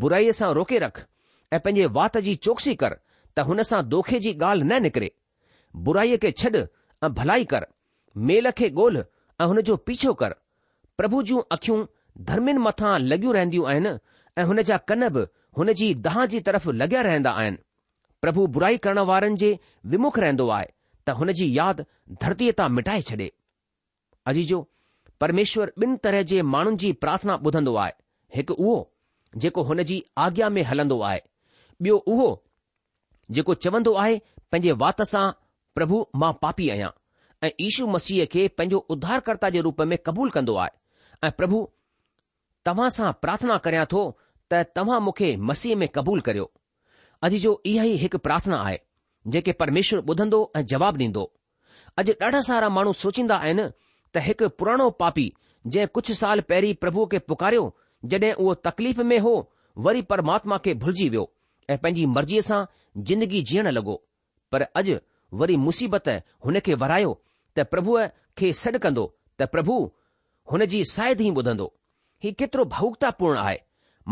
बुराईअ 0.06 0.32
सां 0.40 0.52
रोके 0.60 0.80
रख 0.86 1.00
ऐं 1.54 1.60
पंहिंजे 1.68 1.86
वात 2.00 2.18
जी 2.30 2.36
चोक्सी 2.48 2.76
कर 2.84 2.98
त 3.36 3.48
हुन 3.52 3.62
सां 3.72 3.84
दोखे 3.96 4.20
जी 4.28 4.36
ॻाल्हि 4.42 4.68
न 4.72 4.82
निकिरे 4.88 5.12
बुराईअ 5.90 6.18
खे 6.26 6.32
छॾ 6.44 6.66
ऐं 6.66 7.14
भलाई 7.22 7.46
कर 7.54 7.66
મેલખે 8.16 8.70
ગોલ 8.74 8.98
આહને 9.38 9.62
જો 9.70 9.76
પીછો 9.88 10.14
કર 10.20 10.34
પ્રભુ 10.98 11.24
જો 11.30 11.38
અખ્યું 11.56 11.84
ધર્મેન 12.28 12.58
મથા 12.66 12.98
લગ્યું 13.12 13.36
રહેંદી 13.38 13.64
આયને 13.68 13.92
આહનેચા 14.42 14.80
કનબ 14.90 15.16
હનેજી 15.58 15.94
દહાજી 16.06 16.42
તરફ 16.48 16.68
લગે 16.82 17.00
રહેંદા 17.10 17.36
આયન 17.40 17.58
પ્રભુ 18.22 18.48
બુરાઈ 18.54 18.80
કરણ 18.84 19.04
વારન 19.12 19.36
જે 19.42 19.50
વિમુખ 19.92 20.20
રહેંદો 20.26 20.46
આય 20.52 20.72
ત 21.06 21.18
હનેજી 21.20 21.52
યાદ 21.60 21.86
ધરતીયતા 22.22 22.70
મિટાઈ 22.78 23.04
છડે 23.10 23.28
અજી 24.30 24.48
જો 24.52 24.60
પરમેશ્વર 25.20 25.70
બિન 25.82 25.94
તરહ 26.04 26.22
જે 26.32 26.38
માણુંજી 26.54 26.96
પ્રાર્થના 27.02 27.38
બધંદો 27.44 27.74
આય 27.84 27.94
એક 28.40 28.50
ઓ 28.72 28.74
જેકો 29.42 29.68
હનેજી 29.68 30.06
આગ્યા 30.26 30.54
મે 30.56 30.64
હલંદો 30.70 30.98
આય 31.10 31.22
બયો 31.84 32.00
ઓ 32.28 32.30
જેકો 33.36 33.52
ચવંદો 33.64 33.92
આય 34.02 34.24
પજે 34.52 34.72
વાતસા 34.82 35.28
પ્રભુ 35.76 35.98
માં 36.20 36.36
પાપી 36.44 36.72
આયા 36.74 36.96
ऐं 37.46 37.50
ईशू 37.66 37.86
मसीह 37.94 38.26
खे 38.34 38.48
पंहिंजो 38.58 38.78
उद्धारकर्ता 38.94 39.50
जे 39.56 39.62
रूप 39.68 39.82
में 39.92 39.98
क़बूल 40.06 40.30
कंदो 40.36 40.56
आहे 40.64 41.28
ऐं 41.28 41.32
प्रभु 41.40 41.60
तव्हां 42.66 42.90
सां 42.98 43.12
प्रार्थना 43.26 43.58
करियां 43.66 43.86
थो 43.92 44.02
त 44.54 44.62
तव्हां 44.76 45.00
मूंखे 45.08 45.36
मसीह 45.50 45.76
में 45.82 45.88
क़बूल 45.98 46.22
करियो 46.28 46.46
अॼु 47.28 47.38
जो 47.46 47.52
इहा 47.72 47.84
ई 47.90 47.96
हिकु 48.04 48.18
प्रार्थना 48.28 48.62
आहे 48.70 48.80
जेके 49.36 49.52
परमेश्वर 49.64 50.00
ॿुधंदो 50.14 50.40
ऐं 50.56 50.64
जवाबु 50.74 51.00
ॾींदो 51.06 51.26
अॼु 52.04 52.14
ॾाढा 52.28 52.42
सारा 52.50 52.70
माण्हू 52.78 52.94
सोचींदा 53.04 53.38
आहिनि 53.48 53.68
त 54.14 54.26
हिकु 54.30 54.50
पुराणो 54.62 54.90
पापी 55.04 55.28
जंहिं 55.68 55.88
कुझु 56.00 56.14
साल 56.22 56.42
पहिरीं 56.52 56.74
प्रभु 56.86 57.06
खे 57.14 57.20
पुकारियो 57.34 57.66
जॾहिं 58.14 58.32
उहो 58.34 58.54
तकलीफ़ 58.70 59.02
में 59.12 59.18
हो 59.28 59.36
वरी 59.90 60.02
परमात्मा 60.14 60.58
खे 60.68 60.74
भुलिजी 60.86 61.10
वियो 61.16 61.26
ऐं 61.70 61.78
पंहिंजी 61.86 62.06
मर्ज़ीअ 62.18 62.42
सां 62.50 62.64
ज़िंदगी 63.10 63.42
जीअण 63.52 63.70
लॻो 63.80 63.96
पर 64.56 64.64
अॼु 64.84 64.98
वरी 65.44 65.56
मुसीबत 65.70 66.08
हुन 66.48 66.60
खे 66.68 66.74
वरायो 66.84 67.14
त 67.58 67.64
प्रभुअ 67.72 68.00
खे 68.40 68.48
सॾु 68.62 68.80
कंदो 68.86 69.04
त 69.40 69.48
प्रभु 69.54 69.74
हुन 70.52 70.66
जी 70.72 70.80
साइद 70.94 71.22
ई 71.22 71.30
ॿुधंदो 71.42 71.68
हीउ 72.24 72.34
केतिरो 72.40 72.64
भाउकतापूर्ण 72.76 73.38
आहे 73.44 73.58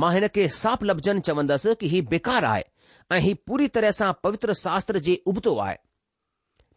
मां 0.01 0.11
हिन 0.15 0.27
खे 0.35 0.45
साफ़ु 0.59 0.85
लफ़्ज़नि 0.89 1.21
चवंदसि 1.29 1.73
की 1.81 1.87
हीउ 1.93 2.03
बेकार 2.13 2.45
आहे 2.51 2.63
ऐं 3.15 3.19
हीउ 3.25 3.35
पूरी 3.47 3.67
तरह 3.75 3.91
सां 3.99 4.11
पवित्र 4.23 4.53
शास्त्र 4.63 4.99
जे 5.07 5.15
उबतो 5.33 5.57
आहे 5.65 5.75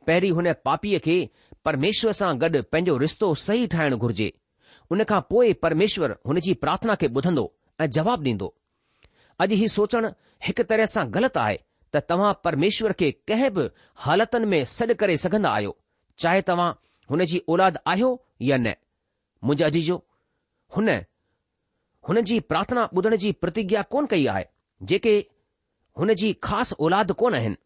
पहिरीं 0.08 0.30
हुन 0.38 0.52
पापीअ 0.68 0.98
खे 1.06 1.16
परमेश्वर 1.68 2.12
सां 2.22 2.32
गॾु 2.40 2.62
पंहिंजो 2.72 2.96
रिश्तो 3.04 3.32
सही 3.46 3.66
ठाहिण 3.76 3.94
घुर्जे 4.02 4.28
हुन 4.90 5.04
खां 5.12 5.20
पोइ 5.30 5.52
परमेश्वर 5.66 6.16
हुन 6.30 6.40
जी 6.48 6.54
प्रार्थना 6.66 6.94
खे 7.02 7.08
ॿुधंदो 7.20 7.46
ऐं 7.84 7.88
जवाबु 8.00 8.24
ॾींदो 8.30 8.48
अॼु 9.44 9.60
हीउ 9.62 9.70
सोचणु 9.78 10.10
हिकु 10.50 10.64
तरह 10.74 10.92
सां 10.98 11.06
ग़लति 11.16 11.40
आहे 11.46 11.56
त 11.94 12.06
तव्हां 12.10 12.32
परमेश्वर 12.46 12.92
खे 13.00 13.10
कंहिं 13.30 13.50
बि 13.56 13.68
हालतनि 14.06 14.46
में 14.54 14.60
सॾु 14.76 14.94
करे 15.04 15.16
आहियो 15.56 15.74
चाहे 16.22 16.40
तव्हां 16.48 16.70
हुन 17.10 17.24
जी 17.30 17.38
औलाद 17.54 17.78
आहियो 17.92 18.10
या 18.42 18.56
न 18.56 18.72
मुंहिंजे 19.44 19.64
अजीजो 19.64 19.96
हुन 20.76 20.88
हुन 22.08 22.20
जी 22.30 22.38
प्रार्थना 22.52 22.84
ॿुधण 22.96 23.16
जी 23.24 23.32
प्रतिज्ञा 23.44 23.82
कोन 23.94 24.06
कई 24.12 24.26
आहे 24.34 24.44
जेके 24.92 25.14
हुन 25.98 26.12
जी 26.20 26.32
ख़ासि 26.48 26.74
औलाद 26.88 27.12
कोन 27.22 27.34
आहिनि 27.38 27.56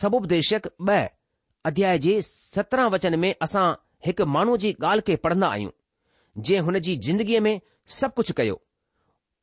सबुपदेशक 0.00 0.68
ब॒ 0.90 1.00
अध्याय 1.70 1.98
जे 2.06 2.20
सत्रहं 2.26 2.90
वचन 2.94 3.18
में 3.24 3.30
असां 3.46 3.64
हिकु 4.06 4.26
माण्हूअ 4.36 4.58
जी 4.64 4.72
ॻाल्हि 4.82 5.02
खे 5.06 5.16
पढ़ंदा 5.26 5.46
आहियूं 5.56 5.70
जंहिं 6.42 6.60
हुन 6.68 6.78
जी 6.88 6.96
जिंदगीअ 7.06 7.40
में 7.46 7.54
सभु 7.98 8.14
कुझु 8.20 8.34
कयो 8.40 8.60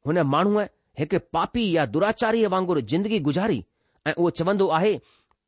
हुन 0.07 0.19
माण्हूअ 0.35 0.65
हिकु 0.99 1.19
पापी 1.37 1.65
या 1.75 1.85
दुराचारीअ 1.95 2.49
वांगुरु 2.55 2.81
जिंदगी 2.93 3.19
गुजारी 3.29 3.63
ऐं 4.07 4.13
उहो 4.13 4.29
चवंदो 4.41 4.67
आहे 4.79 4.93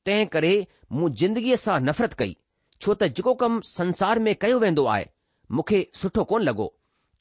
तंहिं 0.06 0.26
करे 0.38 0.54
मूं 1.00 1.10
जिंदगीअ 1.24 1.58
सां 1.65 1.80
नफ़रत 1.91 2.13
कई 2.24 2.36
छो 2.81 2.93
त 2.99 3.03
जेको 3.15 3.33
कमु 3.41 3.61
संसार 3.65 4.19
में 4.19 4.35
कयो 4.41 4.59
वेंदो 4.59 4.85
आहे 4.93 5.05
मूंखे 5.51 5.79
सुठो 5.99 6.23
कोन 6.31 6.41
लॻो 6.47 6.65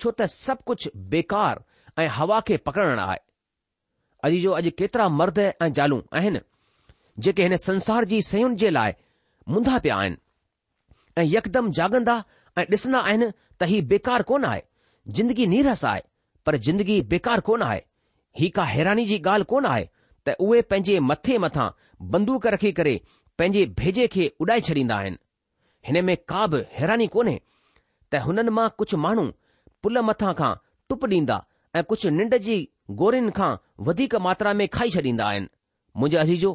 छो 0.01 0.11
त 0.11 0.27
सभु 0.35 0.63
कुझु 0.67 0.91
बेकार 1.13 1.61
ऐं 1.99 2.09
हवा 2.19 2.41
खे 2.49 2.57
पकड़ण 2.67 2.99
आहे 3.01 3.19
अॼु 4.27 4.39
जो 4.45 4.53
अॼु 4.59 4.71
केतिरा 4.79 5.09
मर्द 5.21 5.39
ऐं 5.39 5.73
ज़ालूं 5.79 6.01
आहिनि 6.19 6.41
जेके 7.27 7.43
हिन 7.43 7.57
संसार 7.67 8.05
जी 8.13 8.21
सयुनि 8.31 8.57
जे 8.65 8.71
लाइ 8.71 8.93
मुंदा 9.55 9.79
पिया 9.87 9.97
आहिनि 9.97 10.17
ऐं 11.19 11.25
यकदम 11.31 11.71
जाॻंदा 11.79 12.17
ऐं 12.59 12.65
ॾिसंदा 12.75 12.99
आहिनि 13.09 13.31
त 13.61 13.69
ही 13.71 13.81
बेकार 13.95 14.23
कोन 14.31 14.45
आहे 14.51 14.63
जिंदगी 15.19 15.47
नीरस 15.55 15.85
आहे 15.93 16.03
पर 16.47 16.57
जिंदगी 16.69 17.01
बेकार 17.15 17.41
कोन 17.51 17.63
आहे 17.63 17.81
ही 18.41 18.49
का 18.59 18.63
हैरानी 18.75 19.07
जी 19.07 19.19
ॻाल्हि 19.27 19.45
कोन 19.55 19.67
आहे 19.75 19.85
त 20.27 20.37
उहे 20.47 20.63
पंहिंजे 20.71 20.99
मथे 21.11 21.39
मथां 21.47 21.69
बंदूक 22.17 22.47
रखी 22.57 22.73
करे 22.81 23.01
पंहिंजे 23.39 23.65
भेजे 23.81 24.07
खे 24.17 24.27
उॾाए 24.41 24.61
छॾींदा 24.71 24.97
आहिनि 24.97 25.17
हिन 25.87 26.05
में 26.05 26.17
का 26.29 26.47
बि 26.53 26.63
हैरानी 26.73 27.07
कोन्हे 27.15 27.41
त 28.13 28.17
हुननि 28.25 28.51
मां 28.59 28.69
कुझु 28.79 28.97
माण्हू 29.05 29.25
पुल 29.83 29.99
मथां 30.09 30.33
खां 30.39 30.53
टुप 30.89 31.05
ॾींदा 31.13 31.37
ऐं 31.79 31.83
कुझु 31.91 32.11
निंड 32.19 32.37
जी 32.47 32.57
गोरिन 33.01 33.31
खां 33.39 33.51
वधीक 33.89 34.15
मात्रा 34.27 34.53
में 34.61 34.67
खाई 34.77 34.91
छॾींदा 34.95 35.25
आहिनि 35.29 35.49
मुंहिंजे 36.01 36.19
अजीजो 36.19 36.53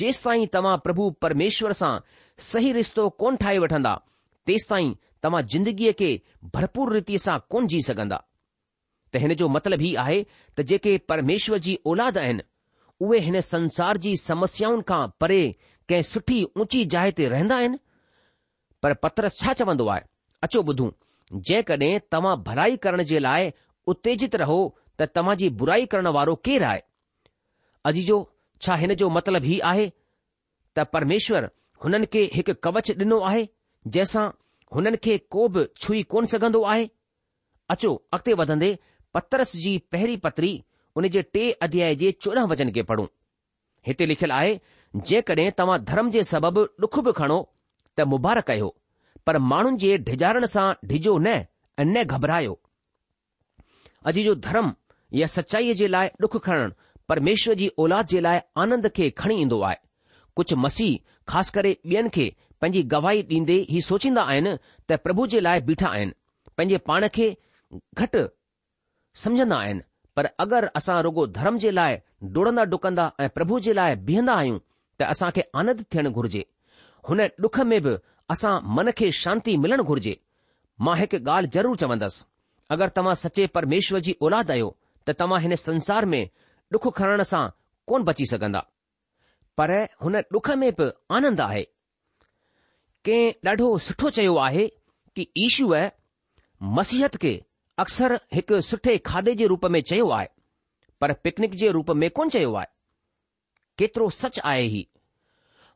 जेसि 0.00 0.20
ताईं 0.24 0.46
तव्हां 0.54 0.76
प्रभु 0.84 1.10
परमेश्वर 1.22 1.72
सां 1.80 1.92
सही 2.50 2.72
रिश्तो 2.78 3.08
कोन 3.22 3.36
ठाहे 3.42 3.58
वठंदा 3.64 3.94
तेसि 4.46 4.66
ताईं 4.70 4.94
तव्हां 5.22 5.42
ज़िंदगीअ 5.52 5.92
खे 6.00 6.10
भरपूर 6.54 6.92
रीतीअ 6.94 7.18
सां 7.24 7.38
कोन 7.50 7.66
जी 7.74 7.80
सघंदा 7.88 8.22
त 9.12 9.22
हिन 9.24 9.34
जो 9.42 9.48
मतिलबु 9.56 9.88
ई 9.90 9.94
आहे 10.04 10.18
त 10.58 10.68
जेके 10.72 10.96
परमेश्वर 11.12 11.58
जी 11.68 11.78
औलाद 11.92 12.18
आहिनि 12.24 12.42
उहे 13.06 13.18
हिन 13.28 13.40
संसार 13.52 13.96
जी 14.06 14.16
समस्याउनि 14.28 14.88
खां 14.92 15.02
परे 15.20 15.40
कंहिं 15.88 16.02
सुठी 16.14 16.40
ऊची 16.60 16.84
जाइ 16.96 17.12
ते 17.20 17.28
रहंदा 17.34 17.56
आहिनि 17.62 17.78
पर 18.82 18.94
पत्रस 19.04 19.38
छा 19.40 19.52
चवंदो 19.60 19.86
आहे 19.92 20.00
अचो 20.46 20.60
ॿुधूं 20.70 20.90
जेकॾहिं 21.48 21.98
तव्हां 22.12 22.34
भलाई 22.48 22.76
करण 22.84 23.02
जे 23.12 23.18
लाइ 23.24 23.50
उत्तेजित 23.92 24.34
रहो 24.42 24.58
त 25.00 25.08
तव्हां 25.18 25.36
जी 25.40 25.48
बुराई 25.62 25.86
करण 25.94 26.06
वारो 26.16 26.34
केरु 26.48 26.64
आहे 26.72 26.82
अजीजो 27.90 28.18
छा 28.66 28.74
हिन 28.82 28.94
जो 29.02 29.08
मतिलब 29.16 29.44
हीउ 29.50 29.60
आहे 29.70 29.88
त 30.78 30.84
परमेश्वर 30.96 31.48
हुननि 31.86 32.06
खे 32.14 32.22
हिकु 32.36 32.54
कवच 32.68 32.90
ॾिनो 32.94 33.18
आहे 33.30 33.42
जंहिंसां 33.96 34.26
हुननि 34.76 34.96
खे 35.08 35.18
को 35.34 35.48
बि 35.56 35.66
छुई 35.82 36.02
कोन 36.14 36.26
सघंदो 36.34 36.62
आहे 36.74 36.88
अचो 37.74 37.92
अॻिते 38.16 38.34
वधंदे 38.42 38.70
पत्रस 39.16 39.52
जी 39.66 39.74
पहिरीं 39.94 40.16
पत्री 40.28 40.50
उन 41.00 41.08
जे 41.14 41.22
टे 41.34 41.50
अध्याय 41.66 41.94
जे 42.04 42.10
चोॾहं 42.24 42.46
वचन 42.52 42.70
खे 42.78 42.82
पढ़ूं 42.92 43.06
हिते 43.90 44.06
लिखियलु 44.12 44.34
आहे 44.38 44.54
जेकॾहिं 45.12 45.50
तव्हां 45.60 45.78
धर्म 45.92 46.10
जे 46.18 46.22
सबबु 46.32 46.64
डुख 46.84 46.98
बि 47.06 47.12
खणो 47.20 47.38
त 47.98 48.04
मुबारक 48.14 48.50
आहियो 48.50 48.74
पर 49.26 49.38
माण्हुनि 49.52 49.76
जे 49.82 49.96
ढिॼारण 50.08 50.44
सां 50.54 50.66
ढिॼो 50.88 51.16
न 51.18 51.26
ऐं 51.38 51.84
न 51.92 52.02
घबरायो 52.12 52.54
अॼु 54.08 54.22
जो 54.26 54.34
धर्म 54.46 54.70
या 55.20 55.26
सचाईअ 55.36 55.74
जे 55.80 55.88
लाइ 55.96 56.08
ॾुख 56.24 56.36
खणणु 56.44 56.68
परमेश्वर 57.08 57.54
जी 57.62 57.68
औलाद 57.84 58.06
जे 58.12 58.20
लाइ 58.26 58.38
आनंद 58.64 58.86
खे 58.96 59.10
खणी 59.20 59.36
ईंदो 59.44 59.60
आहे 59.68 59.76
कुझु 60.36 60.56
मसीह 60.66 60.98
ख़ासि 61.32 61.52
करे 61.56 61.72
ॿियनि 61.84 62.08
खे 62.14 62.26
पंहिंजी 62.60 62.82
गवाही 62.94 63.22
ॾींदे 63.36 63.56
ही 63.70 63.80
सोचींदा 63.90 64.22
आहिनि 64.30 64.52
त 64.90 64.98
प्रभु 65.04 65.26
जे 65.34 65.40
लाइ 65.46 65.60
बीठा 65.70 65.88
आहिनि 65.94 66.12
पंहिंजे 66.56 66.76
पाण 66.88 67.06
खे 67.16 67.26
घटि 67.98 68.22
सम्झन्दा 69.24 69.56
आहिनि 69.64 69.80
पर 70.16 70.26
अगरि 70.44 70.70
असां 70.80 71.00
रुगो 71.06 71.26
धर्म 71.38 71.58
जे 71.64 71.70
लाइ 71.78 71.96
डुड़ंदा 72.36 72.64
डुकंदा 72.72 73.10
ऐं 73.24 73.28
प्रभु 73.38 73.58
जे 73.68 73.72
लाइ 73.80 73.96
बीहंदा 74.10 74.34
आहियूं 74.42 74.58
त 75.00 75.10
असांखे 75.14 75.42
आनंद 75.62 75.82
थियणु 75.92 76.10
घुर्जे 76.20 76.44
हुन 77.08 77.20
ॾुख 77.42 77.58
में 77.68 77.80
बि 77.82 77.94
असां 78.30 78.58
मन 78.76 78.90
खे 78.98 79.10
शांती 79.18 79.56
मिलण 79.64 79.82
घुर्जे 79.82 80.16
मां 80.86 80.96
हिकु 80.98 81.18
ॻाल्हि 81.30 81.50
ज़रूरु 81.54 81.76
चवंदसि 81.82 82.22
अगरि 82.74 82.90
तव्हां 82.96 83.14
सचे 83.24 83.46
परमेश्वर 83.56 84.00
जी 84.06 84.12
औलाद 84.26 84.50
आहियो 84.50 84.68
त 85.06 85.10
तव्हां 85.20 85.40
हिन 85.42 85.54
संसार 85.66 86.04
में 86.12 86.22
डुख 86.72 86.88
खणण 86.98 87.22
सां 87.30 87.42
कोन 87.88 88.02
बची 88.08 88.24
सघंदा 88.32 88.60
पर 89.58 89.70
हुन 90.04 90.20
डुख 90.36 90.50
में 90.62 90.70
बि 90.80 90.90
आनंद 91.18 91.40
आहे 91.46 91.62
कंहिं 93.04 93.32
ॾाढो 93.50 93.68
सुठो 93.86 94.10
चयो 94.20 94.36
आहे 94.48 94.66
कि 95.16 95.26
ईशूअ 95.46 95.80
मसीहत 96.78 97.16
खे 97.22 97.34
अक्सर 97.84 98.14
हिकु 98.36 98.60
सुठे 98.70 98.96
खाधे 99.08 99.34
जे 99.40 99.46
रूप 99.54 99.64
में 99.76 99.80
चयो 99.92 100.08
आहे 100.20 100.28
पर 101.00 101.12
पिकनिक 101.24 101.54
जे 101.62 101.70
रूप 101.78 101.90
में 102.02 102.08
कोन 102.18 102.28
चयो 102.36 102.52
आहे 102.60 102.70
केतिरो 103.80 104.08
सच 104.20 104.40
आहे 104.52 104.64
ई 104.66 104.86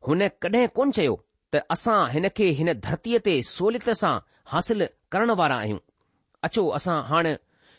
हुन 0.08 0.26
कॾहिं 0.44 0.66
कोन 0.76 0.90
चयो 0.96 1.14
त 1.54 1.60
असां 1.74 1.98
हिन 2.12 2.28
खे 2.38 2.46
हिन 2.60 2.72
धरतीअ 2.86 3.18
ते 3.26 3.34
सहुलियत 3.54 3.90
सां 4.02 4.12
हासिल 4.54 4.86
करण 5.12 5.30
वारा 5.40 5.56
आहियूं 5.64 5.78
अचो 6.48 6.66
असां 6.78 6.96
हाणे 7.10 7.32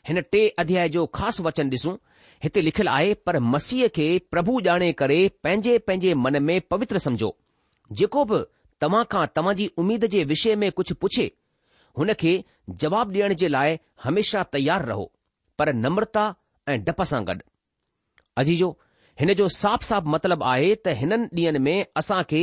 हिन 0.08 0.20
टे 0.32 0.42
अध्याय 0.64 0.90
जो 0.96 1.06
ख़ासि 1.16 1.44
वचन 1.48 1.70
ॾिसूं 1.76 1.96
हिते 2.44 2.64
लिखियलु 2.66 2.92
आहे 2.98 3.14
पर 3.26 3.38
मसीह 3.56 3.88
खे 3.96 4.08
प्रभु 4.32 4.58
ॼाणे 4.66 4.92
करे 5.02 5.20
पंहिंजे 5.44 5.78
पंहिंजे 5.88 6.14
मन 6.24 6.38
में 6.48 6.60
पवित्र 6.72 6.98
समझो 7.08 7.30
जेको 8.00 8.24
बि 8.32 8.40
तव्हां 8.82 9.04
खां 9.12 9.24
तव्हां 9.36 9.54
जी 9.60 9.68
उमीद 9.84 10.06
जे 10.16 10.24
विषय 10.32 10.56
में 10.64 10.72
कुझु 10.80 10.96
पुछे 11.04 11.26
हुन 12.00 12.14
खे 12.24 12.34
जवाब 12.84 13.14
ॾियण 13.18 13.34
जे 13.44 13.48
लाइ 13.56 13.78
हमेशा 14.04 14.44
तयारु 14.58 14.88
रहो 14.92 15.06
पर 15.60 15.74
नम्रता 15.84 16.26
ऐं 16.72 16.78
डप 16.90 17.02
सां 17.14 17.22
गॾु 17.28 17.44
अजीजो 18.44 18.70
हिन 19.20 19.34
जो 19.40 19.48
साफ़ 19.56 19.84
साफ़ 19.88 20.06
मतिलबु 20.14 20.46
आहे 20.52 20.70
त 20.76 20.94
हिननि 21.00 21.28
ॾींहनि 21.44 21.60
में 21.66 21.86
असां 21.98 22.22
खे 22.30 22.40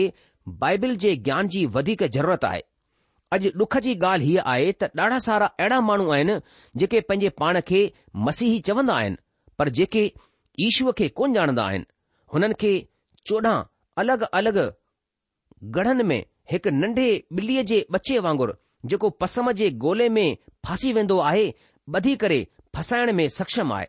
बाइबिल 0.63 0.95
जे 1.05 1.15
ज्ञान 1.29 1.49
जी 1.55 1.65
वधीक 1.77 2.03
ज़रूरत 2.17 2.45
आहे 2.49 2.61
अॼु 3.37 3.51
डुख 3.63 3.77
जी 3.87 3.95
ॻाल्हि 4.03 4.27
हीअ 4.29 4.43
आहे 4.53 4.71
त 4.83 4.91
ॾाढा 5.01 5.19
सारा 5.27 5.47
अहिड़ा 5.63 5.81
माण्हू 5.89 6.11
आहिनि 6.17 6.37
जेके 6.83 7.01
पंहिंजे 7.09 7.29
पाण 7.41 7.61
खे 7.71 7.81
मसीही 8.29 8.61
चवंदा 8.71 8.95
आहिनि 9.03 9.17
पर 9.59 9.69
जेके 9.81 10.05
ईश्व 10.67 10.93
खे 11.01 11.09
कोन 11.21 11.35
ॼाणंदा 11.39 11.65
आहिनि 11.73 11.85
हुननि 12.35 12.55
खे 12.63 12.73
चोॾहं 13.27 13.63
अलॻि 14.03 14.25
अलॻि 14.41 14.67
गढ़नि 15.77 16.03
में 16.13 16.21
हिकु 16.53 16.71
नंढे 16.83 17.09
ॿिलीअ 17.39 17.63
जे 17.73 17.85
बचे 17.97 18.19
वांगुरु 18.29 18.55
जेको 18.93 19.11
पसम 19.25 19.51
जे 19.63 19.71
गोले 19.87 20.09
में 20.19 20.27
फासी 20.67 20.93
वेंदो 21.01 21.19
आहे 21.33 21.51
ॿधी 21.97 22.15
करे 22.25 22.39
फसाइण 22.77 23.13
में 23.21 23.29
सक्षम 23.39 23.73
आहे 23.79 23.87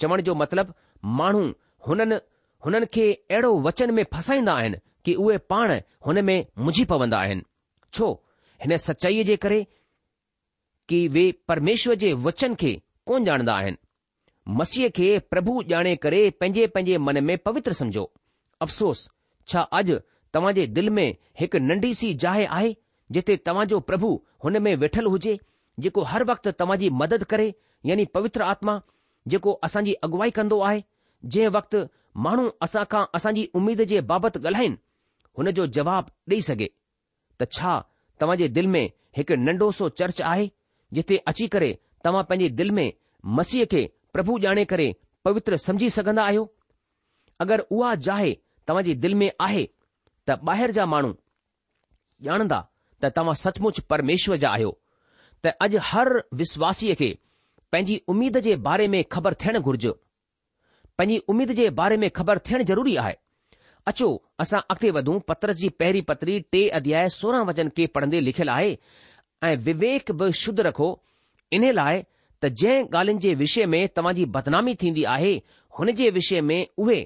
चवण 0.00 0.20
जो 0.30 0.34
मतिलबु 0.44 0.72
माण्हू 1.22 1.42
हुननि 1.88 2.16
हुननि 2.64 2.86
खे 2.94 3.04
अहिड़ो 3.12 3.50
वचन 3.66 3.90
में 3.96 4.04
फसाईंदा 4.14 4.52
आहिनि 4.60 4.76
कि 5.04 5.14
उहे 5.22 5.38
पाण 5.50 5.70
हुन 6.06 6.20
में 6.24 6.38
मुझी 6.64 6.84
पवंदा 6.92 7.18
आहिनि 7.18 7.42
छो 7.94 8.06
हिन 8.62 8.76
सचाईअ 8.86 9.24
जे 9.26 9.36
करे 9.44 9.64
कि 10.88 11.00
वे 11.14 11.30
परमेश्वर 11.48 11.94
जे 12.02 12.12
वचन 12.26 12.54
खे 12.62 12.72
कोन 13.06 13.26
ॼाणंदा 13.28 13.54
आहिनि 13.62 13.82
मसीह 14.60 14.88
खे 14.96 15.08
प्रभु 15.32 15.52
ॼाणे 15.72 15.94
करे 16.04 16.28
पंहिंजे 16.40 16.66
पंहिंजे 16.76 16.98
मन 17.08 17.22
में 17.24 17.36
पवित्र 17.48 17.72
समझो 17.80 18.04
अफ़सोस 18.66 19.08
छा 19.52 19.60
अॼु 19.78 19.98
तव्हां 20.34 20.52
जे 20.58 20.66
दिल 20.78 20.90
में 20.96 21.08
हिकु 21.40 21.58
नंढी 21.70 21.92
सी 22.00 22.12
जाइ 22.24 22.44
आहे 22.58 22.74
जिथे 23.16 23.38
जो 23.72 23.78
प्रभु 23.90 24.08
हुन 24.44 24.58
में 24.62 24.74
वेठल 24.84 25.06
हुजे 25.14 25.38
जेको 25.84 26.02
हर 26.12 26.24
वक़्तु 26.30 26.50
तव्हां 26.62 26.78
जी 26.84 26.90
मदद 27.02 27.24
करे 27.32 27.46
यानी 27.90 28.04
पवित्र 28.18 28.42
आत्मा 28.54 28.80
जेको 29.32 29.52
असांजी 29.68 29.92
अॻुवाई 30.08 30.30
कंदो 30.38 30.58
आहे 30.70 30.82
जंहिं 31.24 31.48
वक़्तु 31.56 31.78
माण्हू 32.26 32.48
असां 32.62 32.84
खां 32.90 33.04
असांजी 33.14 33.44
उमेद 33.60 33.80
जे 33.90 34.00
बाबति 34.10 34.38
ॻाल्हाइनि 34.48 34.76
हुन 35.38 35.50
जो 35.58 35.66
जवाबु 35.76 36.10
ॾेई 36.34 36.40
सघे 36.48 36.68
त 37.40 37.48
छा 37.56 37.72
तव्हां 38.20 38.36
जे 38.38 38.48
दिलि 38.56 38.66
में 38.76 38.84
हिकु 39.16 39.34
नंढो 39.46 39.70
सो 39.78 39.88
चर्च 39.98 40.20
आहे 40.32 40.48
जिते 40.94 41.16
अची 41.30 41.46
करे 41.54 41.70
तव्हां 42.04 42.24
पंहिंजे 42.30 42.48
दिलि 42.58 42.70
में 42.78 42.92
मसीह 43.36 43.64
खे 43.72 43.82
प्रभु 44.12 44.38
ॼाणे 44.46 44.64
करे 44.72 44.92
पवित्र 45.24 45.56
समझी 45.66 45.88
सघंदा 45.96 46.22
आहियो 46.24 46.44
अगरि 47.44 47.62
उहा 47.70 47.94
जाए 48.08 48.32
तव्हां 48.68 48.84
जे 48.84 48.94
दिलि 49.04 49.14
में 49.22 49.30
आहे 49.48 49.64
त 50.28 50.38
ॿाहिरि 50.48 50.72
जा 50.80 50.84
माण्हू 50.94 51.12
ॼाणंदा 52.30 52.60
त 53.02 53.12
तव्हां 53.16 53.34
सचमुच 53.44 53.80
परमेश्वर 53.92 54.36
जा 54.44 54.50
आहियो 54.56 54.76
त 55.44 55.54
अॼु 55.66 55.78
हर 55.90 56.16
विश्वासीअ 56.42 56.94
खे 57.00 57.10
पंहिंजी 57.72 58.00
उमेद 58.12 58.38
जे 58.48 58.54
बारे 58.68 58.86
में 58.96 59.02
ख़बर 59.12 59.34
थियणु 59.42 59.60
घुर्जे 59.68 59.92
पंहिंजी 61.00 61.18
उमेद 61.32 61.50
जे 61.58 61.68
बारे 61.76 61.96
में 61.96 62.08
ख़बर 62.16 62.38
थियणु 62.46 62.64
ज़रूरी 62.70 62.94
आहे 63.02 63.14
अचो 63.90 64.06
असां 64.40 64.60
अॻिते 64.72 64.90
वधूं 64.96 65.18
पत्रस 65.30 65.56
जी 65.60 65.68
पहिरीं 65.82 66.02
पत्री 66.08 66.34
टे 66.52 66.60
अध्याय 66.78 67.08
सोरहं 67.14 67.46
वचन 67.50 67.68
के 67.76 67.86
पढ़ंदे 67.94 68.20
लिखियलु 68.20 68.52
आहे 68.54 68.74
ऐं 69.48 69.56
विवेक 69.68 70.10
बि 70.22 70.30
शुद्ध 70.40 70.60
रखो 70.66 70.88
इन 71.58 71.64
लाइ 71.78 72.02
त 72.42 72.48
जंहिं 72.62 72.84
ॻाल्हियुनि 72.96 73.22
जे 73.22 73.32
विषय 73.44 73.66
में 73.74 73.80
तव्हां 73.96 74.14
जी 74.18 74.24
बदनामी 74.34 74.74
थींदी 74.82 75.04
आहे 75.14 75.32
हुन 75.78 75.92
जे 76.00 76.10
विषय 76.18 76.40
में 76.50 76.58
उहे 76.84 76.98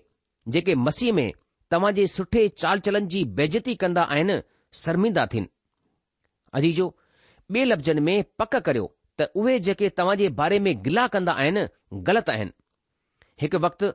जेके 0.57 0.75
मसीह 0.89 1.13
में 1.21 1.27
तव्हां 1.75 1.93
जे 2.01 2.07
सुठे 2.15 2.43
चाल 2.65 2.81
चलन 2.89 3.09
जी 3.15 3.23
बेज़ती 3.41 3.75
कंदा 3.85 4.03
आहिनि 4.17 4.41
शर्मिंदा 4.83 5.27
थियनि 5.37 5.49
अजीजो 6.63 6.89
ॿिए 7.55 7.65
लफ़्ज़नि 7.71 8.01
में 8.11 8.17
पक 8.43 8.57
करियो 8.69 8.91
त 9.23 9.31
उहे 9.45 9.59
जेके 9.71 9.89
तव्हां 10.03 10.17
जे 10.25 10.29
बारे 10.43 10.59
में 10.69 10.73
गिला 10.89 11.07
कंदा 11.17 11.33
आहिनि 11.47 11.65
ग़लति 12.11 12.33
आहिनि 12.37 12.53
हिकु 13.43 13.59
वक़्तु 13.67 13.87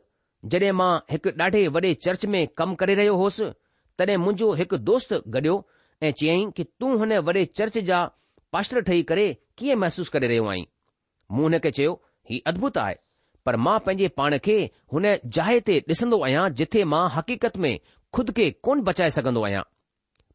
जॾहिं 0.53 0.71
मां 0.77 0.91
हिकु 1.11 1.29
ॾाढे 1.41 1.59
वॾे 1.75 1.93
चर्च 2.05 2.25
में 2.31 2.39
कमु 2.61 2.75
करे 2.81 2.95
रहियो 2.99 3.13
होसि 3.21 3.45
तॾहिं 3.99 4.17
मुंहिंजो 4.23 4.47
हिकु 4.61 4.77
दोस्त 4.89 5.13
गॾियो 5.35 5.53
ऐं 6.07 6.11
चयईं 6.21 6.49
कि 6.57 6.63
तूं 6.79 6.91
हुन 7.01 7.13
वॾे 7.29 7.43
चर्च 7.59 7.77
जा 7.89 7.99
पास्टर 8.55 8.81
ठही 8.89 9.03
करे 9.11 9.25
कीअं 9.57 9.77
महसूसु 9.83 10.11
करे 10.15 10.27
रहियो 10.31 10.45
आहीं 10.53 10.65
मूं 11.31 11.43
हुन 11.43 11.57
खे 11.65 11.71
चयो 11.77 11.93
हीउ 12.31 12.39
अद्भुत 12.53 12.77
आहे 12.83 12.95
पर 13.45 13.55
मां 13.67 13.77
पंहिंजे 13.85 14.07
पाण 14.21 14.37
खे 14.47 14.57
हुन 14.93 15.05
जाइ 15.39 15.59
ते 15.69 15.79
ॾिसंदो 15.93 16.21
आहियां 16.29 16.45
जिथे 16.61 16.83
मां 16.95 17.03
हक़ीक़त 17.17 17.57
में 17.65 17.73
खुद 18.17 18.31
खे 18.39 18.49
कोन 18.67 18.81
बचाए 18.89 19.09
सघंदो 19.19 19.43
आहियां 19.49 19.63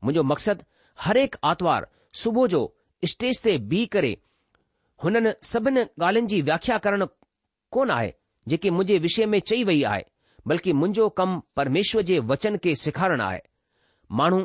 मुंहिंजो 0.04 0.22
मक़सदु 0.32 0.64
हर 1.04 1.18
हिकु 1.24 1.46
आतवार 1.52 1.88
सुबुह 2.24 2.46
जो 2.56 2.62
स्टेज 3.14 3.40
ते 3.48 3.56
बीह 3.74 3.86
करे 3.96 4.16
हुननि 5.04 5.32
सभिनी 5.52 5.86
ॻाल्हियुनि 5.86 6.34
जी 6.34 6.42
व्याख्या 6.50 6.76
करणु 6.88 7.06
कोन 7.78 7.90
आहे 7.98 8.12
जेकी 8.48 8.70
मुंजे 8.70 8.98
विषय 8.98 9.26
में 9.32 9.38
चई 9.40 9.62
वई 9.64 9.82
आहे 9.90 10.04
बल्कि 10.48 10.72
मुंहिंजो 10.72 11.08
कमु 11.18 11.40
परमेश्वर 11.56 12.02
जे 12.08 12.18
वचन 12.32 12.56
के 12.62 12.74
सिखारणु 12.76 13.24
आहे 13.24 13.40
माण्हू 14.20 14.38